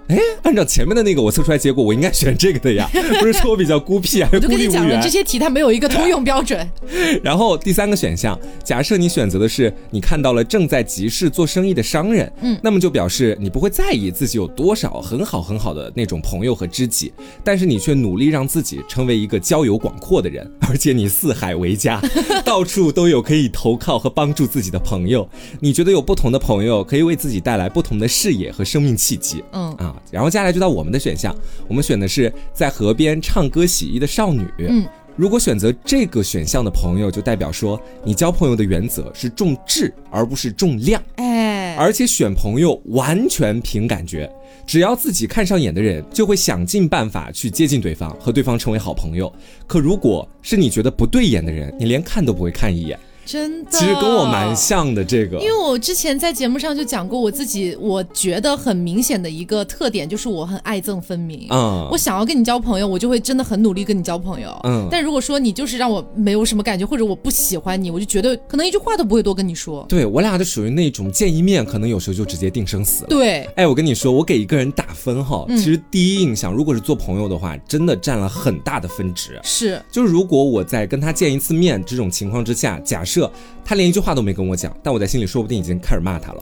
[0.08, 2.88] 哎，按照前面的那个我测出来结果，我应该选这个的呀。
[3.20, 5.02] 不是说我比较孤僻啊，孤立无援。
[5.02, 6.70] 这些题它没有一个通用标准。
[7.24, 17.12] 然后第三个选项，假设你选择的是你看到了正在集市做生意的商人，嗯，那么就表示你不会在意自己有多少很好很好的那种朋友和知己，
[17.44, 22.00] 但是你却努力让自己成为一个交友广阔的人， 而且你四海为家，
[22.46, 25.28] 到处都有可以投靠和帮助自己的朋友。
[25.60, 29.44] 你觉得有不同的朋友可以为自己带来不同的视野和生命契机？
[29.52, 29.94] 嗯啊。
[30.12, 31.36] 然后接下来就到我们的选项，
[31.68, 34.46] 我们选的是在河边唱歌洗衣的少女。
[34.60, 34.86] 嗯，
[35.16, 41.02] 如果选择这个选项的朋友，就代表说你交朋友的原则是重质而不是重量。
[41.16, 44.30] 哎，而且选朋友完全凭感觉，
[44.66, 49.32] 只要自己看上眼的人，就会想尽办法去接近对方，和对方成为好朋友。
[49.68, 53.00] 可如果是你觉得不对眼的人，你连看都不会看一眼。
[53.26, 61.48] 真的，其实跟我蛮像的这个，因为我之前在节目上就讲过，我自己我觉得很明显的一个特点就是我很爱憎分明。
[61.50, 64.56] 嗯，我想要跟你交朋友，我就会真的很努力跟你交朋友。
[64.64, 69.86] 嗯，但如果说你就是让我没有什么感觉，或者我不喜欢你，我就觉得可能一句话都不会多跟你说。
[69.90, 73.06] 对我俩就属于那种见一面，可能有时候就直接定生死。
[73.08, 79.40] 对，哎，我跟你说，我给一个人打分哈，其实第一印象，如果是做朋友的话，真的占了很大的分值。
[79.44, 83.15] 是，就是如果我在跟他见一次面这种情况之下，假设
[83.64, 83.86] 他连。
[83.86, 86.42] 一句话都没跟我讲，但我在心里说不定已经开始骂他了。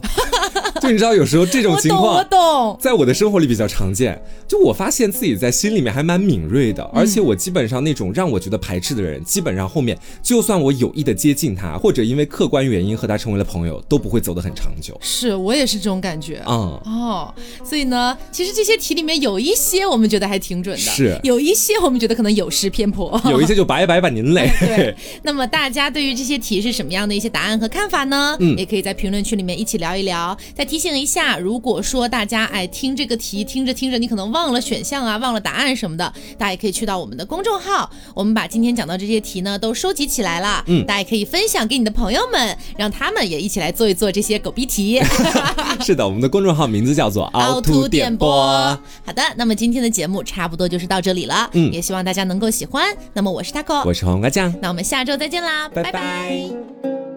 [0.82, 4.20] 就你知道，有时候这种情况，我懂，在我的生活里比较常见。
[4.46, 14.96] 就我发现自己在心里面还蛮敏锐的，而且我基本上那种让我觉得排斥的人，基本上后面就算我有意的接近他，或者因为客观原因和他成为了朋友，都不会走得很长久。
[15.00, 16.54] 是我也是这种感觉啊。
[16.84, 24.50] 哦，所以呢，其实这些题里面有一些我们觉得还挺准的，是有一些我们觉得可能有失偏颇，有一些就摆摆把您累。
[24.60, 24.94] 对。
[25.22, 28.36] 那么大家对于这些题是什么样的一些答案和看法呢？
[28.40, 30.36] 嗯，也可以在评论区里面一起聊一聊。
[30.54, 45.00] 在提醒一下，如果说大家哎听这个题听着听着，你可能忘了选项啊，忘了答案什么的，大家也可以去到我们的公众号，我们把今天讲到这些题呢都收集起来了，嗯，大家也可以分享给你的朋友们，让他们也一起来做一做这些狗逼题。
[45.80, 48.28] 是的，我们的公众号名字叫做凹凸电波。
[49.04, 52.94] 好的，那么今天的节目差不多就是到这里了，嗯，也希望大家能够喜欢。
[53.12, 57.13] 那么我是 taco，我是黄瓜酱，那我们下周再见啦，拜拜。